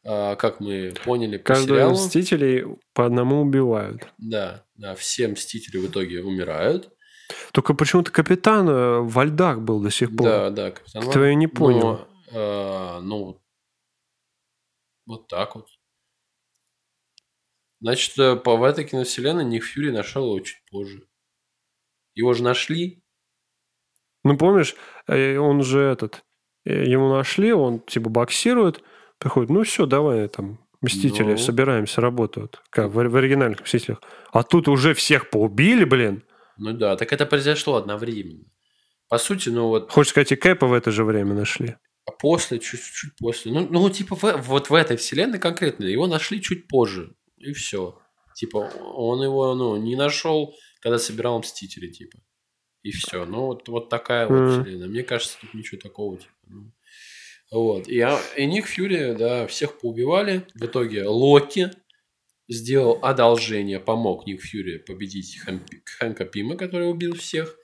а, 0.03 0.35
как 0.35 0.59
мы 0.59 0.93
поняли 1.03 1.38
по 1.38 1.53
Каждого 1.53 1.77
сериалу... 1.77 1.93
Мстителей 1.93 2.65
по 2.93 3.05
одному 3.05 3.41
убивают. 3.41 4.07
Да, 4.17 4.65
да, 4.75 4.95
все 4.95 5.27
Мстители 5.27 5.77
в 5.77 5.89
итоге 5.89 6.21
умирают. 6.21 6.91
Только 7.51 7.73
почему-то 7.73 8.11
капитан 8.11 8.69
э, 8.69 8.99
во 8.99 9.25
льдах 9.25 9.59
был 9.59 9.81
до 9.81 9.89
сих 9.89 10.15
пор. 10.15 10.27
Да, 10.27 10.49
да, 10.51 10.71
Капитан 10.71 11.09
Кто 11.09 11.25
я 11.25 11.33
не 11.33 11.47
понял. 11.47 11.81
Но, 11.81 12.07
э, 12.31 12.99
ну, 13.01 13.41
вот 15.07 15.27
так 15.27 15.55
вот. 15.55 15.67
Значит, 17.79 18.17
э, 18.19 18.35
по, 18.35 18.57
в 18.57 18.63
этой 18.63 18.85
киновселенной 18.85 19.45
Ник 19.45 19.63
Фьюри 19.63 19.91
нашел 19.91 20.25
его 20.25 20.39
чуть 20.39 20.63
позже. 20.69 21.07
Его 22.13 22.33
же 22.33 22.43
нашли. 22.43 23.03
Ну, 24.23 24.38
помнишь, 24.38 24.75
э, 25.07 25.38
он 25.38 25.61
же 25.63 25.81
этот... 25.81 26.23
э, 26.65 26.84
Ему 26.86 27.10
нашли, 27.13 27.54
он 27.54 27.80
типа 27.80 28.10
боксирует, 28.10 28.84
приходит, 29.17 29.49
ну 29.49 29.63
все, 29.63 29.86
давай 29.86 30.28
там, 30.28 30.60
Мстители, 30.82 31.32
Ну. 31.32 31.38
собираемся, 31.38 32.01
работают. 32.01 32.62
Как 32.69 32.91
в, 32.91 32.93
в 33.10 33.15
оригинальных 33.15 33.62
Мстителях. 33.62 34.01
А 34.32 34.43
тут 34.43 34.67
уже 34.67 34.93
всех 34.93 35.30
поубили, 35.30 35.84
блин. 35.86 36.23
Ну 36.58 36.73
да, 36.73 36.95
так 36.95 37.12
это 37.13 37.25
произошло 37.25 37.75
одновременно. 37.75 38.43
По 39.10 39.17
сути, 39.17 39.49
ну 39.49 39.67
вот 39.69 39.91
Хочешь 39.91 40.12
сказать, 40.12 40.32
и 40.32 40.36
Кэпа 40.36 40.67
в 40.67 40.73
это 40.73 40.91
же 40.91 41.04
время 41.04 41.34
нашли. 41.34 41.75
а 42.08 42.12
после, 42.12 42.60
чуть-чуть 42.60 43.15
после. 43.19 43.51
Ну, 43.51 43.67
ну 43.69 43.89
типа, 43.89 44.15
в- 44.15 44.41
вот 44.47 44.69
в 44.69 44.73
этой 44.73 44.95
вселенной 44.97 45.39
конкретно 45.39 45.86
его 45.86 46.08
нашли 46.08 46.41
чуть 46.41 46.67
позже. 46.67 47.15
И 47.38 47.51
все. 47.54 47.97
Типа, 48.36 48.58
он 48.58 49.23
его, 49.23 49.56
ну, 49.56 49.78
не 49.78 49.95
нашел, 49.95 50.54
когда 50.82 50.97
собирал 50.99 51.39
Мстители, 51.39 51.88
типа. 51.88 52.17
И 52.84 52.91
все. 52.91 53.25
Ну, 53.25 53.45
вот, 53.47 53.67
вот 53.69 53.89
такая 53.89 54.28
вот 54.28 54.51
вселенная. 54.63 54.88
Мне 54.88 55.04
кажется, 55.04 55.38
тут 55.41 55.54
ничего 55.56 55.80
такого, 55.82 56.17
типа. 56.17 56.32
Ну. 56.47 56.71
Вот. 57.51 57.88
И, 57.88 58.05
и 58.38 58.45
Ник 58.45 58.65
Фьюри, 58.65 59.13
да, 59.17 59.47
всех 59.47 59.79
поубивали. 59.79 60.45
В 60.55 60.65
итоге 60.65 61.03
Локи 61.08 61.71
сделал 62.49 62.99
одолжение, 63.01 63.79
помог 63.79 64.25
Ник 64.27 64.41
Фьюри 64.41 64.79
победить 64.79 65.39
Хэмпи- 65.45 65.81
Хэнка 65.99 66.25
Пима, 66.25 66.55
который 66.58 66.89
убил 66.89 67.15
всех 67.15 67.55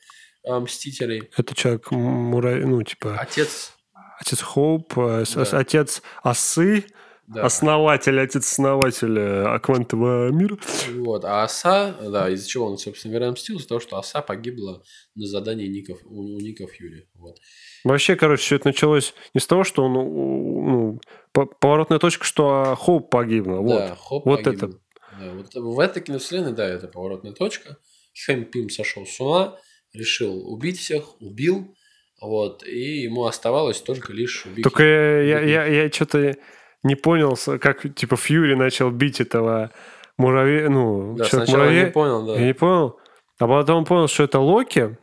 а, 0.48 0.60
Мстителей. 0.60 1.30
Это 1.38 1.54
человек, 1.56 1.92
муравей, 1.92 2.66
ну, 2.66 2.82
типа, 2.84 3.18
Отец, 3.20 3.74
отец 4.20 4.42
Хоуп, 4.42 4.98
э, 4.98 5.24
Да. 5.36 5.42
отец 5.60 6.02
Осы, 6.24 6.86
да. 7.34 7.46
основатель, 7.46 8.20
отец-основатель 8.20 9.18
э, 9.18 9.60
квантового 9.60 10.30
мира. 10.32 10.58
Вот. 10.96 11.26
А 11.26 11.44
Оса, 11.44 11.96
да, 12.02 12.30
из-за 12.30 12.48
чего 12.48 12.66
он, 12.68 12.78
собственно 12.78 13.14
говоря, 13.14 13.32
мстил, 13.32 13.58
из-за 13.58 13.68
того, 13.68 13.80
что 13.80 13.98
Оса 13.98 14.22
погибла 14.22 14.84
на 15.16 15.26
задании 15.26 15.68
Ников, 15.68 16.00
у, 16.06 16.36
у 16.36 16.40
Ника 16.40 16.68
Фьюри. 16.68 17.08
Вот. 17.16 17.38
Вообще, 17.84 18.16
короче, 18.16 18.44
все 18.44 18.56
это 18.58 18.68
началось 18.68 19.14
не 19.34 19.40
с 19.42 19.48
того, 19.48 19.64
что 19.64 19.84
он, 19.84 19.94
ну, 19.94 21.02
по- 21.32 21.46
поворотная 21.46 22.00
точка, 22.00 22.26
что 22.26 22.76
Хоуп 22.80 23.10
погибла. 23.10 23.58
Вот. 23.58 23.78
Да, 23.78 23.96
Хоп 23.96 24.26
Вот 24.26 24.44
погиб. 24.44 24.64
это. 24.64 24.74
Да, 25.20 25.34
вот 25.34 25.54
в 25.54 25.80
этой 25.80 26.02
киновселенной, 26.02 26.54
да, 26.54 26.68
это 26.68 26.88
поворотная 26.88 27.34
точка. 27.34 27.78
Хэм 28.26 28.46
Пим 28.46 28.70
сошел 28.70 29.06
с 29.06 29.20
ума, 29.20 29.58
решил 29.94 30.52
убить 30.52 30.80
всех, 30.80 31.20
убил. 31.22 31.76
Вот, 32.22 32.64
и 32.64 33.02
ему 33.02 33.26
оставалось 33.26 33.82
только 33.82 34.14
лишь 34.14 34.46
убить. 34.46 34.64
Только 34.64 34.84
я, 34.84 35.22
я, 35.22 35.42
я, 35.42 35.66
я 35.66 35.92
что-то 35.92 36.38
не 36.84 36.96
понял, 36.96 37.38
как, 37.60 37.94
типа, 37.96 38.16
Фьюри 38.18 38.56
начал 38.56 38.90
бить 38.92 39.22
этого 39.22 39.72
муравья, 40.18 40.70
ну, 40.70 41.16
Да, 41.16 41.26
человек 41.26 41.50
муравей. 41.50 41.84
не 41.86 41.92
понял, 41.92 42.26
да. 42.26 42.34
Я 42.40 42.46
не 42.48 42.54
понял. 42.54 42.98
А 43.40 43.48
потом 43.48 43.86
понял, 43.86 44.08
что 44.08 44.24
это 44.24 44.40
Локи. 44.40 44.98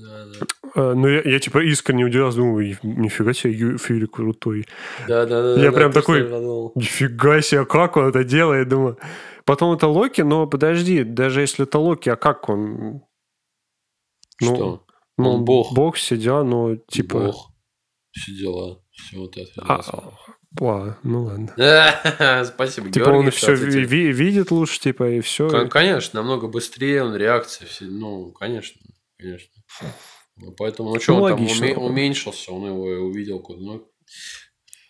Да, 0.00 0.24
да. 0.26 0.46
Э, 0.82 0.94
Ну, 0.94 1.08
я, 1.08 1.22
я, 1.22 1.38
типа, 1.40 1.58
искренне 1.64 2.04
удивился. 2.04 2.38
Думаю, 2.38 2.78
нифига 2.82 3.32
себе, 3.32 3.76
Фьюри 3.78 4.06
крутой. 4.06 4.66
Да, 5.08 5.26
да, 5.26 5.54
да, 5.54 5.62
Я 5.62 5.70
да, 5.70 5.76
прям 5.76 5.92
тоже 5.92 6.00
такой-. 6.04 6.72
Нифига 6.74 7.40
себе, 7.42 7.64
как 7.64 7.96
он 7.96 8.06
это 8.08 8.22
делает, 8.24 8.68
думаю. 8.68 8.98
Потом 9.44 9.74
это 9.74 9.88
Локи, 9.88 10.20
но 10.20 10.46
подожди, 10.46 11.02
даже 11.04 11.40
если 11.40 11.64
это 11.64 11.78
Локи, 11.78 12.08
а 12.10 12.16
как 12.16 12.48
он? 12.48 13.02
Ну, 14.42 14.54
Что? 14.54 14.84
Ну, 15.18 15.30
Он 15.34 15.44
бог. 15.44 15.72
Бог 15.74 15.98
сидел, 15.98 16.44
ну, 16.44 16.76
типа... 16.76 17.18
Бог. 17.26 17.50
Все 18.12 18.32
дела. 18.32 18.82
Все 18.90 19.18
вот 19.18 19.36
это. 19.36 19.62
А, 19.66 19.80
ладно, 20.58 20.98
ну 21.04 21.24
ладно. 21.24 21.48
Спасибо, 22.44 22.90
Типа 22.90 23.04
Георгий, 23.06 23.18
он 23.26 23.30
все 23.30 23.52
ответил. 23.54 23.80
видит 23.88 24.50
лучше, 24.50 24.80
типа, 24.80 25.08
и 25.10 25.20
все. 25.20 25.48
Кон- 25.48 25.68
Конечно, 25.68 26.20
намного 26.20 26.48
быстрее 26.48 27.04
он 27.04 27.14
реакция. 27.16 27.66
все- 27.68 27.84
Ну, 27.84 28.32
конечно, 28.32 28.80
конечно. 29.18 29.52
Ну, 30.36 30.52
Поэтому, 30.52 30.94
ну 30.94 31.00
что, 31.00 31.12
Ну, 31.16 31.22
он 31.22 31.30
там 31.32 31.40
логично. 31.42 31.64
уме- 31.66 31.74
уменьшился, 31.76 32.52
он 32.52 32.66
его 32.66 32.82
увидел 33.06 33.40
куда. 33.40 33.60
Ну, 33.60 33.88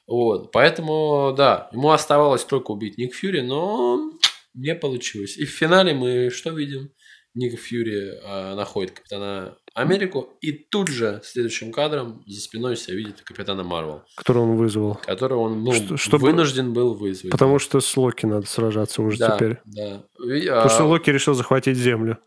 вот, 0.06 0.50
поэтому, 0.52 1.34
да, 1.36 1.68
ему 1.72 1.90
оставалось 1.90 2.44
только 2.44 2.70
убить 2.70 2.98
Ник 2.98 3.14
Фьюри, 3.14 3.42
но 3.42 4.12
не 4.54 4.74
получилось. 4.74 5.36
И 5.36 5.44
в 5.44 5.50
финале 5.50 5.92
мы 5.94 6.30
что 6.30 6.50
видим? 6.50 6.90
Ник 7.34 7.58
Фьюри 7.58 8.18
а, 8.24 8.54
находит 8.56 8.92
Капитана 8.92 9.56
Америку, 9.74 10.36
и 10.40 10.52
тут 10.52 10.88
же 10.88 11.20
следующим 11.24 11.70
кадром 11.72 12.24
за 12.26 12.40
спиной 12.40 12.76
себя 12.76 12.96
видит 12.96 13.20
Капитана 13.22 13.62
Марвел, 13.62 14.02
Который 14.16 14.42
он 14.42 14.56
вызвал. 14.56 14.96
которого 14.96 15.40
он 15.42 15.62
ну, 15.62 15.72
Что- 15.72 15.96
чтобы- 15.96 16.26
вынужден 16.26 16.72
был 16.72 16.94
вызвать. 16.94 17.30
Потому 17.30 17.58
что 17.60 17.80
с 17.80 17.96
Локи 17.96 18.26
надо 18.26 18.46
сражаться 18.46 19.00
уже 19.02 19.18
да, 19.18 19.36
теперь. 19.36 19.58
Да. 19.64 20.04
Ви- 20.18 20.46
Потому 20.48 20.68
что 20.70 20.82
а, 20.82 20.86
Локи 20.86 21.10
решил 21.10 21.34
захватить 21.34 21.76
Землю. 21.76 22.18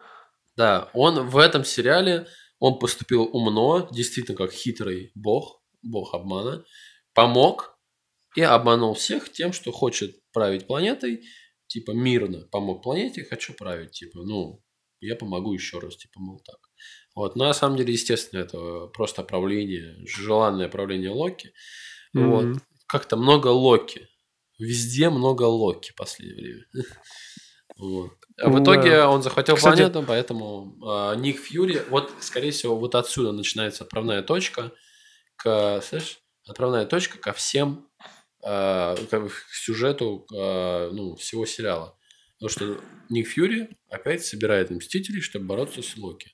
Да, 0.55 0.89
он 0.93 1.27
в 1.27 1.37
этом 1.37 1.65
сериале, 1.65 2.27
он 2.59 2.79
поступил 2.79 3.23
умно, 3.23 3.89
действительно 3.91 4.37
как 4.37 4.51
хитрый 4.53 5.11
бог, 5.15 5.61
бог 5.81 6.13
обмана, 6.13 6.63
помог 7.13 7.77
и 8.37 8.41
обманул 8.41 8.93
всех 8.93 9.31
тем, 9.31 9.51
что 9.51 9.71
хочет 9.73 10.15
править 10.31 10.65
планетой, 10.65 11.23
типа 11.67 11.91
мирно 11.91 12.47
помог 12.51 12.83
планете, 12.83 13.25
хочу 13.25 13.53
править, 13.53 13.91
типа, 13.91 14.19
ну, 14.23 14.62
я 15.07 15.15
помогу 15.15 15.53
еще 15.53 15.79
раз, 15.79 15.97
типа, 15.97 16.19
мол, 16.19 16.41
так. 16.45 16.57
Вот, 17.15 17.35
на 17.35 17.53
самом 17.53 17.77
деле, 17.77 17.93
естественно, 17.93 18.41
это 18.41 18.87
просто 18.87 19.23
правление, 19.23 19.95
желанное 20.05 20.67
правление 20.67 21.11
Локи. 21.11 21.53
Вот. 22.13 22.45
Мгм. 22.45 22.61
Как-то 22.87 23.17
много 23.17 23.47
Локи. 23.47 24.07
Везде 24.59 25.09
много 25.09 25.43
Локи 25.43 25.91
в 25.91 25.95
последнее 25.95 26.35
время. 26.35 26.65
Вот. 27.75 28.11
А 28.39 28.49
в 28.49 28.61
итоге 28.61 29.01
он 29.03 29.23
захватил 29.23 29.55
Кстати- 29.55 29.77
планету, 29.77 30.03
поэтому 30.07 30.77
а, 30.85 31.15
Ник 31.15 31.39
Фьюри, 31.39 31.81
вот, 31.89 32.11
скорее 32.19 32.51
всего, 32.51 32.77
вот 32.77 32.93
отсюда 32.93 33.31
начинается 33.31 33.83
отправная 33.83 34.21
точка 34.21 34.71
к, 35.37 35.81
слышь, 35.81 36.19
отправная 36.47 36.85
точка 36.85 37.17
ко 37.17 37.33
всем, 37.33 37.89
а, 38.43 38.95
к, 38.95 39.09
к 39.09 39.31
сюжету 39.53 40.27
а, 40.35 40.91
ну, 40.91 41.15
всего 41.15 41.47
сериала. 41.47 41.97
Потому 42.43 42.75
что 42.75 42.83
Ник 43.07 43.25
Фьюри 43.25 43.69
опять 43.89 44.25
собирает 44.25 44.69
Мстителей, 44.69 45.21
чтобы 45.21 45.45
бороться 45.45 45.81
с 45.81 45.95
Локи. 45.95 46.33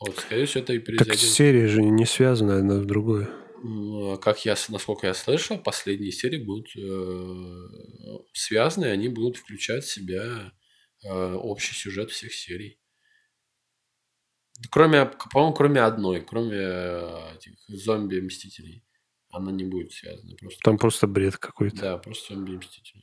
Вот, 0.00 0.16
скорее 0.16 0.46
всего, 0.46 0.62
это 0.64 0.72
и 0.72 0.78
Так 0.78 0.86
произойдет. 0.86 1.18
серии 1.20 1.66
же 1.66 1.82
не 1.82 2.06
связаны 2.06 2.52
одна 2.52 2.80
с 2.80 2.86
другой. 2.86 3.26
М, 3.62 4.12
а 4.12 4.16
Как 4.16 4.46
я, 4.46 4.54
насколько 4.70 5.06
я 5.06 5.12
слышал, 5.12 5.58
последние 5.58 6.10
серии 6.10 6.42
будут 6.42 6.68
э, 6.74 7.68
связаны, 8.32 8.86
они 8.86 9.10
будут 9.10 9.36
включать 9.36 9.84
в 9.84 9.92
себя 9.92 10.52
э, 11.04 11.08
общий 11.34 11.74
сюжет 11.74 12.10
всех 12.10 12.32
серий. 12.32 12.80
Кроме, 14.70 15.04
по-моему, 15.04 15.54
кроме 15.54 15.82
одной, 15.82 16.22
кроме 16.22 16.56
э, 16.56 17.34
этих 17.36 17.52
зомби-мстителей. 17.68 18.86
Она 19.28 19.52
не 19.52 19.64
будет 19.64 19.92
связана. 19.92 20.34
Просто 20.36 20.60
Там 20.62 20.78
просто 20.78 21.06
бред 21.06 21.36
какой-то. 21.36 21.76
Да, 21.76 21.98
просто 21.98 22.32
зомби-мстители. 22.32 23.02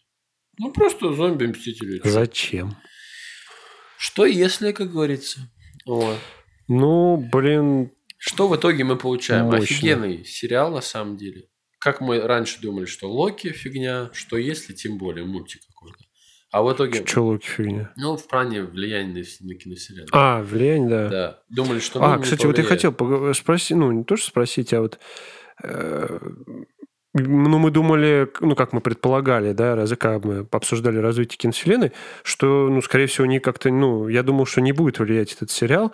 Ну, 0.59 0.71
просто 0.71 1.13
зомби-мстители. 1.13 2.01
Зачем? 2.03 2.75
Что 3.97 4.25
если, 4.25 4.71
как 4.71 4.91
говорится? 4.91 5.39
Вот. 5.85 6.17
Ну, 6.67 7.17
блин, 7.31 7.91
Что 8.17 8.47
в 8.47 8.55
итоге 8.55 8.83
мы 8.83 8.97
получаем? 8.97 9.45
Мощно. 9.45 9.63
Офигенный 9.63 10.25
сериал 10.25 10.71
на 10.71 10.81
самом 10.81 11.17
деле. 11.17 11.47
Как 11.79 11.99
мы 11.99 12.21
раньше 12.21 12.61
думали, 12.61 12.85
что 12.85 13.11
Локи 13.11 13.49
фигня, 13.51 14.09
что 14.13 14.37
если 14.37 14.73
тем 14.73 14.97
более 14.97 15.25
мультик 15.25 15.61
какой-то. 15.67 15.99
А 16.51 16.61
в 16.61 16.71
итоге, 16.71 17.05
что 17.05 17.25
Локи 17.25 17.45
фигня? 17.45 17.91
ну, 17.97 18.15
в 18.15 18.27
плане 18.27 18.63
влияния 18.63 19.25
на, 19.41 19.55
киновселенную. 19.55 20.07
А, 20.11 20.41
влияние, 20.41 20.89
да. 20.89 21.09
Да. 21.09 21.39
Думали, 21.49 21.79
что 21.79 22.01
А, 22.01 22.19
кстати, 22.19 22.45
вот 22.45 22.57
я 22.57 22.63
хотел 22.63 22.95
спросить, 23.33 23.75
ну, 23.75 23.91
не 23.91 24.03
то, 24.03 24.15
что 24.15 24.27
спросить, 24.27 24.73
а 24.73 24.81
вот... 24.81 24.99
Ну, 27.15 27.59
мы 27.59 27.69
думали, 27.69 28.27
ну, 28.41 28.55
как 28.55 28.73
мы 28.73 28.81
предполагали, 28.81 29.53
да, 29.53 29.75
раз- 29.75 29.91
когда 29.97 30.19
мы 30.19 30.47
обсуждали 30.51 30.97
развитие 30.97 31.37
киновселенной, 31.37 31.91
что, 32.23 32.69
ну, 32.69 32.81
скорее 32.81 33.05
всего, 33.05 33.27
не 33.27 33.39
как-то, 33.39 33.69
ну, 33.69 34.07
я 34.07 34.23
думал, 34.23 34.45
что 34.47 34.61
не 34.61 34.71
будет 34.71 34.97
влиять 34.97 35.31
этот 35.33 35.51
сериал, 35.51 35.93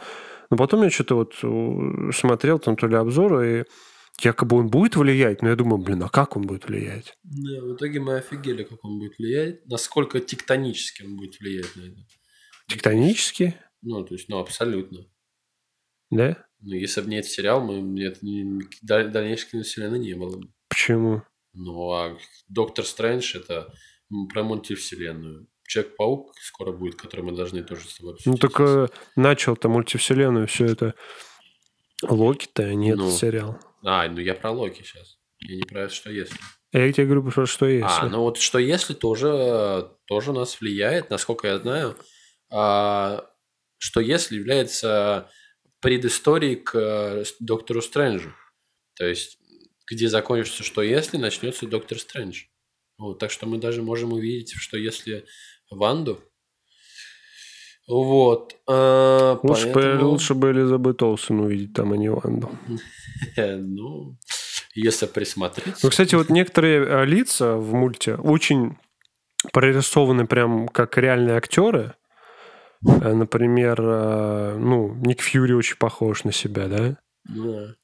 но 0.49 0.55
потом 0.55 0.83
я 0.83 0.89
что-то 0.89 1.15
вот 1.15 1.35
э, 1.43 2.11
смотрел 2.13 2.57
там 2.59 2.77
то 2.77 2.87
ли 2.87 2.95
обзоры, 2.95 3.61
и 3.61 4.25
якобы 4.25 4.57
он 4.57 4.67
будет 4.69 4.95
влиять, 4.95 5.41
но 5.41 5.49
я 5.49 5.55
думаю, 5.57 5.79
блин, 5.83 6.01
а 6.03 6.09
как 6.09 6.37
он 6.37 6.43
будет 6.43 6.67
влиять? 6.67 7.13
Да, 7.23 7.61
в 7.63 7.75
итоге 7.75 7.99
мы 7.99 8.15
офигели, 8.15 8.63
как 8.63 8.83
он 8.85 8.99
будет 8.99 9.17
влиять, 9.17 9.65
насколько 9.65 10.21
тектонически 10.21 11.03
он 11.03 11.17
будет 11.17 11.37
влиять 11.41 11.75
на 11.75 11.81
это. 11.81 11.97
Тектонически? 12.69 13.55
Ну, 13.81 14.03
то 14.05 14.13
есть, 14.13 14.29
ну, 14.29 14.39
абсолютно. 14.39 14.99
Да? 16.11 16.37
Ну, 16.61 16.75
если 16.75 17.01
бы 17.01 17.09
не 17.09 17.17
этот 17.17 17.31
сериал, 17.31 17.61
мы, 17.61 18.01
это 18.03 18.25
не, 18.25 18.61
даль- 18.81 19.09
дальнейшей 19.11 19.49
киновселенной 19.51 19.99
не 19.99 20.13
было 20.13 20.37
бы. 20.37 20.47
Почему? 20.69 21.23
Ну, 21.53 21.91
а 21.91 22.17
Доктор 22.47 22.85
Стрэндж 22.85 23.35
это 23.37 23.73
про 24.31 24.43
мультивселенную. 24.43 25.47
Человек-паук 25.67 26.33
скоро 26.41 26.71
будет, 26.71 26.95
который 26.95 27.21
мы 27.21 27.31
должны 27.33 27.63
тоже 27.63 27.87
с 27.87 27.97
тобой 27.97 28.13
Ну 28.25 28.33
обсудить. 28.33 28.41
так 28.41 28.59
э, 28.59 28.87
начал-то 29.15 29.69
мультивселенную 29.69 30.47
все 30.47 30.65
это. 30.65 30.95
Локи-то, 32.07 32.63
а 32.63 32.73
не 32.73 32.95
Ну. 32.95 33.11
сериал. 33.11 33.59
А, 33.83 34.07
ну 34.07 34.19
я 34.19 34.33
про 34.33 34.51
Локи 34.51 34.81
сейчас. 34.83 35.17
Я 35.39 35.55
не 35.57 35.63
про 35.63 35.89
что 35.89 36.09
если. 36.11 36.35
Я 36.71 36.91
тебе 36.91 37.05
говорю, 37.05 37.29
про 37.31 37.45
что 37.45 37.65
если. 37.65 37.85
А, 37.87 38.09
ну 38.09 38.21
вот 38.21 38.37
что 38.37 38.57
если 38.57 38.93
тоже, 38.93 39.91
тоже 40.05 40.33
нас 40.33 40.59
влияет, 40.59 41.09
насколько 41.09 41.47
я 41.47 41.59
знаю, 41.59 41.95
а, 42.51 43.25
что 43.77 43.99
если 44.01 44.37
является 44.37 45.29
предысторией 45.81 46.55
к 46.57 46.75
э, 46.75 47.23
Доктору 47.39 47.81
Стрэнджу. 47.81 48.33
То 48.95 49.05
есть, 49.05 49.38
где 49.89 50.07
закончится 50.09 50.63
что 50.63 50.81
если, 50.81 51.17
начнется 51.17 51.67
Доктор 51.67 51.99
Стрэндж. 51.99 52.43
Вот, 52.97 53.19
так 53.19 53.31
что 53.31 53.45
мы 53.45 53.57
даже 53.57 53.81
можем 53.81 54.13
увидеть, 54.13 54.53
что 54.53 54.77
если 54.77 55.25
Ванду. 55.71 56.19
Вот. 57.87 58.55
а, 58.67 59.39
лучше, 59.41 59.67
бы, 59.67 59.73
поэтому- 59.73 60.09
лучше 60.09 60.33
бы 60.35 60.51
Элизабет 60.51 61.01
Олсен 61.01 61.39
увидеть 61.39 61.73
там, 61.73 61.91
а 61.93 61.97
не 61.97 62.09
Ванду. 62.09 62.51
Ну, 63.37 64.17
если 64.75 65.05
присмотреться. 65.07 65.79
Ну, 65.83 65.89
кстати, 65.89 66.15
вот 66.15 66.29
некоторые 66.29 66.85
э, 66.85 67.05
лица 67.05 67.55
в 67.55 67.73
мульте 67.73 68.15
очень 68.15 68.77
прорисованы 69.51 70.27
прям 70.27 70.67
как 70.67 70.97
реальные 70.97 71.35
актеры. 71.35 71.95
Э, 72.85 73.13
Например, 73.13 73.81
э, 73.81 74.57
ну, 74.57 74.93
Ник 74.95 75.21
Фьюри 75.21 75.53
очень 75.53 75.77
похож 75.77 76.23
на 76.23 76.31
себя, 76.31 76.67
да? 76.67 76.97
Да. 77.25 77.75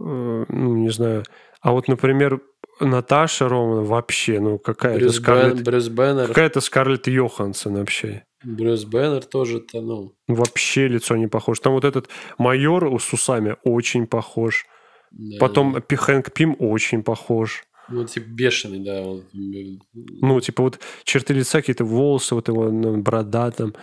Э, 0.00 0.44
Ну, 0.48 0.76
не 0.76 0.90
знаю. 0.90 1.24
А 1.60 1.72
вот, 1.72 1.88
например, 1.88 2.40
Наташа 2.80 3.48
Романа 3.48 3.82
вообще, 3.82 4.40
ну, 4.40 4.58
какая-то 4.58 5.10
Скарлетт... 5.10 5.62
Брюс 5.62 5.88
Беннер. 5.88 6.28
Какая-то 6.28 6.60
Скарлетт 6.60 7.06
Йоханссон 7.08 7.76
вообще. 7.76 8.24
Брюс 8.42 8.84
Беннер 8.84 9.24
тоже-то, 9.24 9.80
ну, 9.80 10.14
Вообще 10.28 10.88
лицо 10.88 11.16
не 11.16 11.26
похоже. 11.28 11.60
Там 11.60 11.72
вот 11.74 11.84
этот 11.84 12.08
майор 12.38 13.00
с 13.00 13.12
усами 13.12 13.56
очень 13.64 14.06
похож. 14.06 14.66
да. 15.10 15.36
Потом 15.40 15.80
Хэнк 15.80 16.32
Пим 16.32 16.56
очень 16.58 17.02
похож. 17.02 17.64
Ну, 17.88 18.04
типа 18.04 18.28
бешеный, 18.28 18.80
да. 18.80 19.02
он, 19.02 19.24
Ну, 19.32 20.40
типа 20.40 20.62
вот 20.62 20.80
черты 21.04 21.34
лица, 21.34 21.58
какие-то 21.60 21.84
волосы, 21.84 22.34
вот 22.34 22.48
его 22.48 22.70
ну, 22.70 22.96
борода 22.98 23.50
там. 23.50 23.74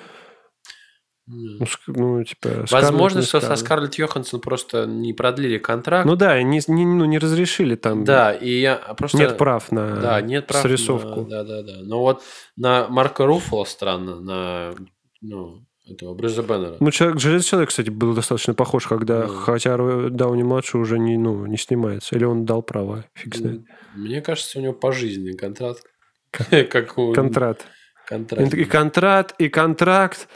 Ну, 1.31 1.65
ну, 1.87 2.23
типа... 2.23 2.65
Возможно, 2.69 3.21
что 3.21 3.39
со 3.39 3.55
Скарлетт. 3.55 3.95
Йоханссон 3.95 4.41
просто 4.41 4.85
не 4.85 5.13
продлили 5.13 5.57
контракт. 5.57 6.05
Ну 6.05 6.15
да, 6.15 6.41
не, 6.41 6.61
не, 6.67 6.85
ну, 6.85 7.05
не 7.05 7.17
разрешили 7.19 7.75
там. 7.75 8.03
да, 8.03 8.33
и 8.33 8.59
я 8.59 8.75
просто... 8.97 9.17
Нет 9.17 9.37
прав 9.37 9.71
на 9.71 9.95
Да, 9.95 10.21
нет 10.21 10.47
прав 10.47 10.61
срисовку. 10.61 11.21
на- 11.21 11.29
Да, 11.29 11.43
да, 11.43 11.63
да. 11.63 11.77
Но 11.83 12.01
вот 12.01 12.21
на 12.57 12.87
Марка 12.89 13.25
Руффало 13.25 13.63
странно, 13.63 14.19
на 14.19 14.73
ну, 15.21 15.65
этого 15.87 16.13
Брюса 16.13 16.43
Беннера. 16.43 16.77
Ну, 16.79 16.91
человек, 16.91 17.19
Железный 17.19 17.47
человек, 17.47 17.69
кстати, 17.69 17.89
был 17.89 18.13
достаточно 18.13 18.53
похож, 18.53 18.87
когда, 18.87 19.27
Ну. 19.27 19.33
хотя 19.33 19.77
Дауни 19.77 20.43
младший 20.43 20.81
уже 20.81 20.99
не, 20.99 21.17
ну, 21.17 21.45
не 21.45 21.57
снимается. 21.57 22.15
Или 22.15 22.25
он 22.25 22.45
дал 22.45 22.61
права, 22.61 23.05
фиг 23.13 23.35
знает. 23.35 23.61
Мне 23.95 24.21
кажется, 24.21 24.59
у 24.59 24.61
него 24.61 24.73
пожизненный 24.73 25.37
контракт. 25.37 25.83
Контракт. 26.69 27.65
контракт. 28.07 28.53
И 28.53 28.65
контракт, 28.65 29.35
и 29.37 29.49
контракт. 29.49 30.27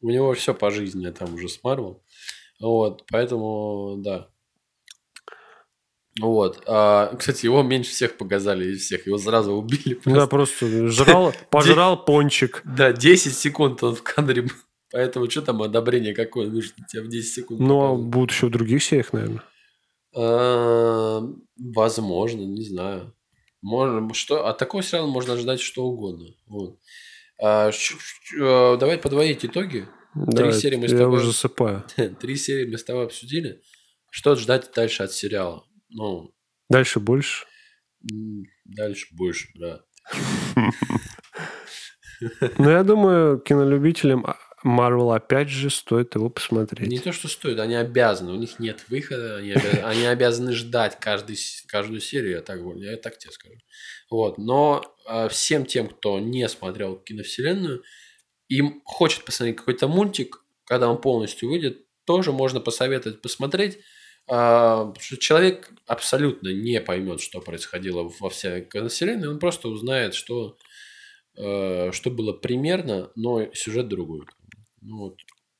У 0.00 0.10
него 0.10 0.32
все 0.34 0.54
пожизненное 0.54 1.12
там 1.12 1.34
уже 1.34 1.48
с 1.48 1.62
Марвел. 1.62 2.02
Вот, 2.60 3.04
поэтому, 3.10 3.96
да. 3.98 4.28
Вот. 6.20 6.62
А, 6.66 7.14
кстати, 7.16 7.46
его 7.46 7.62
меньше 7.62 7.90
всех 7.90 8.16
показали 8.16 8.72
из 8.72 8.82
всех. 8.82 9.06
Его 9.06 9.18
сразу 9.18 9.52
убили. 9.52 9.98
Да, 10.04 10.26
просто. 10.26 10.66
просто 10.66 10.88
жрал, 10.88 11.32
пожрал 11.50 12.04
пончик. 12.04 12.62
Да, 12.64 12.92
10 12.92 13.34
секунд 13.34 13.82
он 13.82 13.94
в 13.94 14.02
кадре 14.02 14.42
был. 14.42 14.50
Поэтому 14.92 15.30
что 15.30 15.42
там 15.42 15.62
одобрение 15.62 16.14
какое 16.14 16.48
нужно 16.48 16.84
тебе 16.88 17.02
в 17.02 17.08
10 17.08 17.32
секунд? 17.32 17.60
Ну, 17.60 17.80
а 17.80 17.94
будут 17.94 18.32
еще 18.32 18.46
в 18.46 18.50
других 18.50 18.82
сериях, 18.82 19.12
наверное. 19.12 19.42
А, 20.14 21.22
Возможно, 21.56 22.40
не 22.42 22.64
знаю. 22.64 23.14
Можно, 23.62 24.12
что, 24.14 24.46
от 24.46 24.58
такого 24.58 24.82
сериала 24.82 25.06
можно 25.06 25.34
ожидать 25.34 25.60
что 25.60 25.84
угодно. 25.84 26.28
Вот. 26.46 26.78
А, 27.42 27.70
э, 27.70 28.76
давай 28.78 28.98
подводить 28.98 29.44
итоги. 29.44 29.86
Да, 30.14 30.50
серии 30.52 30.76
мы 30.76 30.88
с 30.88 30.92
я 30.92 30.98
тобой- 30.98 31.18
уже 31.18 31.26
засыпаю. 31.28 31.84
Три 32.20 32.36
серии 32.36 32.70
мы 32.70 32.76
с 32.78 32.84
тобой 32.84 33.04
обсудили. 33.04 33.62
Что 34.10 34.34
ждать 34.36 34.70
дальше 34.74 35.02
от 35.04 35.12
сериала? 35.12 35.64
Ну, 35.88 36.34
Дальше 36.68 37.00
больше. 37.00 37.46
дальше 38.64 39.06
больше, 39.12 39.48
да. 39.54 39.82
Но 42.58 42.70
я 42.70 42.82
думаю, 42.82 43.38
кинолюбителям 43.40 44.26
Марвел 44.62 45.12
опять 45.12 45.48
же 45.48 45.70
стоит 45.70 46.14
его 46.14 46.26
Не 46.26 46.30
посмотреть. 46.30 47.02
то, 47.02 47.12
что 47.12 47.28
стоит, 47.28 47.58
они 47.60 47.76
обязаны. 47.76 48.32
У 48.32 48.36
них 48.36 48.58
нет 48.58 48.84
выхода, 48.88 49.36
они, 49.38 49.52
обя- 49.52 49.82
они 49.84 50.04
обязаны 50.04 50.52
ждать 50.52 50.98
каждый, 51.00 51.38
каждую 51.66 52.00
серию, 52.00 52.32
я 52.32 52.42
так, 52.42 52.60
я 52.76 52.96
так 52.98 53.16
тебе 53.16 53.32
скажу. 53.32 53.54
Вот. 54.10 54.38
Но 54.38 54.82
а, 55.06 55.28
всем 55.28 55.64
тем, 55.64 55.88
кто 55.88 56.18
не 56.18 56.48
смотрел 56.48 56.96
киновселенную, 56.96 57.82
им 58.48 58.82
хочет 58.84 59.24
посмотреть 59.24 59.56
какой-то 59.56 59.88
мультик, 59.88 60.44
когда 60.64 60.90
он 60.90 61.00
полностью 61.00 61.48
выйдет, 61.48 61.86
тоже 62.04 62.32
можно 62.32 62.60
посоветовать 62.60 63.22
посмотреть. 63.22 63.78
потому 64.26 64.94
что 65.00 65.16
человек 65.16 65.70
абсолютно 65.86 66.48
не 66.48 66.80
поймет, 66.80 67.20
что 67.20 67.40
происходило 67.40 68.10
во 68.20 68.30
всей 68.30 68.62
киновселенной, 68.62 69.28
он 69.28 69.38
просто 69.38 69.68
узнает, 69.68 70.14
что, 70.14 70.56
э, 71.36 71.90
что 71.92 72.10
было 72.10 72.32
примерно, 72.32 73.10
но 73.16 73.52
сюжет 73.54 73.88
другой. 73.88 74.26
Ну 74.80 74.98
вот, 74.98 75.18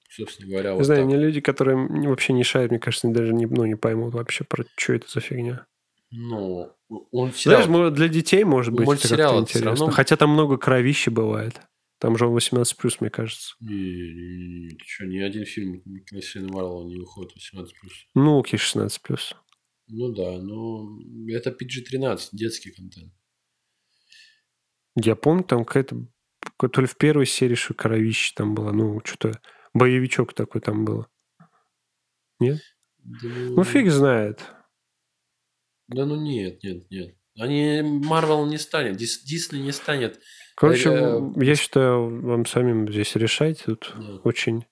собственно 0.08 0.50
говоря, 0.50 0.70
Не 0.70 0.76
вот 0.76 0.84
знаю, 0.84 1.02
так. 1.02 1.06
мне 1.06 1.16
люди, 1.16 1.40
которые 1.40 1.76
вообще 2.08 2.32
не 2.32 2.44
шарят, 2.44 2.70
мне 2.70 2.80
кажется, 2.80 3.08
даже 3.08 3.32
не, 3.32 3.46
ну, 3.46 3.64
не 3.64 3.76
поймут 3.76 4.14
вообще, 4.14 4.44
про 4.44 4.64
что 4.76 4.94
это 4.94 5.08
за 5.08 5.20
фигня. 5.20 5.66
Ну, 6.11 6.73
он 6.88 7.33
сериал... 7.33 7.62
Знаешь, 7.62 7.68
может, 7.68 7.94
для 7.94 8.09
детей, 8.09 8.44
может 8.44 8.75
быть, 8.75 8.87
Мультсериал 8.87 9.38
как-то 9.38 9.42
это 9.51 9.59
интересно. 9.59 9.70
равно- 9.87 9.94
Хотя 9.94 10.16
там 10.16 10.31
много 10.31 10.59
кровища 10.59 11.11
бывает. 11.11 11.61
Там 11.99 12.16
же 12.16 12.27
он 12.27 12.37
18+, 12.37 12.96
мне 13.01 13.11
кажется. 13.11 13.55
Не, 13.61 13.75
не, 13.75 14.59
не, 14.64 14.68
ты 14.70 14.85
что, 14.87 15.05
ни 15.07 15.18
один 15.18 15.44
фильм 15.44 15.83
киновселенной 16.05 16.51
Марвел 16.53 16.87
не 16.88 16.96
выходит 16.96 17.33
18+. 17.37 17.66
Ну, 18.14 18.40
окей, 18.40 18.59
16+. 18.59 18.99
Ну 19.88 20.12
да, 20.12 20.38
но 20.38 20.99
это 21.29 21.51
PG-13, 21.51 22.29
детский 22.33 22.70
контент. 22.70 23.12
Я 24.96 25.14
помню, 25.14 25.44
там 25.44 25.64
какая-то... 25.64 26.07
То 26.73 26.81
ли 26.81 26.87
в 26.87 26.96
первой 26.96 27.27
серии, 27.27 27.55
что 27.55 27.75
кровище 27.75 28.33
там 28.35 28.55
было. 28.55 28.73
Ну, 28.73 29.01
что-то... 29.05 29.40
Боевичок 29.75 30.33
такой 30.35 30.61
там 30.61 30.85
было. 30.85 31.07
Да, 32.40 32.57
Ну, 33.05 33.62
фиг 33.64 33.90
знает. 33.90 34.44
Да 35.90 36.07
ну 36.07 36.16
нет, 36.16 36.62
нет, 36.62 36.90
нет. 36.90 37.14
Они, 37.38 37.81
Марвел 37.83 38.46
не 38.46 38.59
станет, 38.59 38.96
Дис- 38.96 39.24
Дисней 39.24 39.62
не 39.62 39.72
станет. 39.72 40.20
Короче, 40.57 40.90
Э, 40.90 41.20
я 41.37 41.55
считаю, 41.55 42.20
вам 42.22 42.44
самим 42.46 42.90
здесь 42.90 43.14
решать. 43.16 43.62
Тут 43.64 43.92
Да. 43.96 44.16
очень 44.24 44.64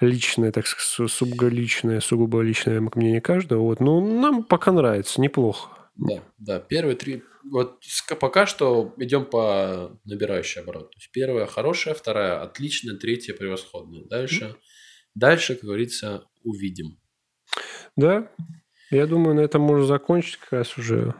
личное, 0.00 0.52
так 0.52 0.66
сказать, 0.66 1.10
сугубо 1.10 1.46
личное, 1.46 2.00
сугубо 2.00 2.40
личное 2.40 2.80
мнение 2.80 3.20
каждого. 3.20 3.60
Вот. 3.62 3.80
Ну, 3.80 4.00
нам 4.20 4.42
пока 4.44 4.72
нравится, 4.72 5.20
неплохо. 5.20 5.70
Да, 5.96 6.22
да, 6.38 6.58
первые 6.60 6.96
три... 6.96 7.22
Вот 7.50 7.80
пока 8.18 8.46
что 8.46 8.94
идем 8.96 9.26
по 9.26 9.98
набирающей 10.04 10.62
оборот. 10.62 10.90
То 10.90 10.96
есть 10.96 11.12
первая 11.12 11.46
хорошая, 11.46 11.94
вторая 11.94 12.42
отличная, 12.42 12.96
третья 12.96 13.34
превосходная. 13.34 14.04
Дальше, 14.06 14.56
дальше, 15.14 15.54
как 15.54 15.64
говорится, 15.64 16.24
увидим. 16.42 16.98
Да, 17.96 18.30
я 18.90 19.06
думаю, 19.06 19.36
на 19.36 19.40
этом 19.40 19.62
можно 19.62 19.86
закончить 19.86 20.36
как 20.36 20.52
раз 20.52 20.76
уже 20.78 21.14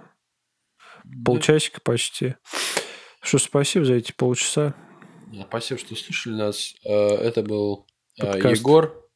полчасика 1.25 1.81
почти. 1.81 2.37
Что, 3.21 3.39
спасибо 3.39 3.85
за 3.85 3.95
эти 3.95 4.13
полчаса. 4.13 4.75
Спасибо, 5.49 5.81
что 5.81 5.97
слушали 5.97 6.35
нас. 6.35 6.75
Э, 6.85 7.15
Это 7.17 7.43
был 7.43 7.87
э, 8.21 8.27
Подкаст. 8.27 8.61
Егор. 8.61 9.09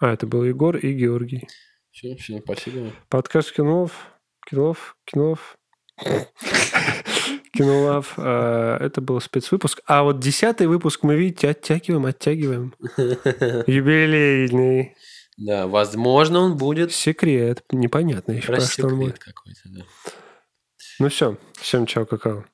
А, 0.00 0.12
это 0.12 0.26
был 0.26 0.44
Егор 0.44 0.76
и 0.76 0.92
Георгий. 0.92 1.46
Все, 1.90 2.16
всем 2.16 2.40
спасибо. 2.40 2.90
Подкаст 3.08 3.52
Кинолов. 3.52 3.92
Кинолов. 4.48 4.96
Кинолов. 5.04 5.58
Кинолав. 7.52 8.14
А, 8.16 8.78
Это 8.78 9.00
был 9.00 9.20
спецвыпуск. 9.20 9.82
А 9.86 10.02
вот 10.02 10.20
десятый 10.20 10.66
выпуск 10.66 11.02
мы, 11.02 11.16
видите, 11.16 11.50
оттягиваем, 11.50 12.06
оттягиваем. 12.06 12.74
Юбилейный. 13.66 14.96
Да, 15.36 15.66
возможно, 15.66 16.40
он 16.40 16.56
будет... 16.56 16.92
Секрет, 16.92 17.64
непонятно 17.70 18.32
еще, 18.32 18.46
про 18.48 18.60
что 18.60 18.88
он 18.88 18.98
будет. 18.98 19.18
какой-то, 19.18 19.60
да. 19.64 19.82
Ну 20.98 21.08
все, 21.08 21.38
всем 21.58 21.86
чао, 21.86 22.04
какао. 22.04 22.44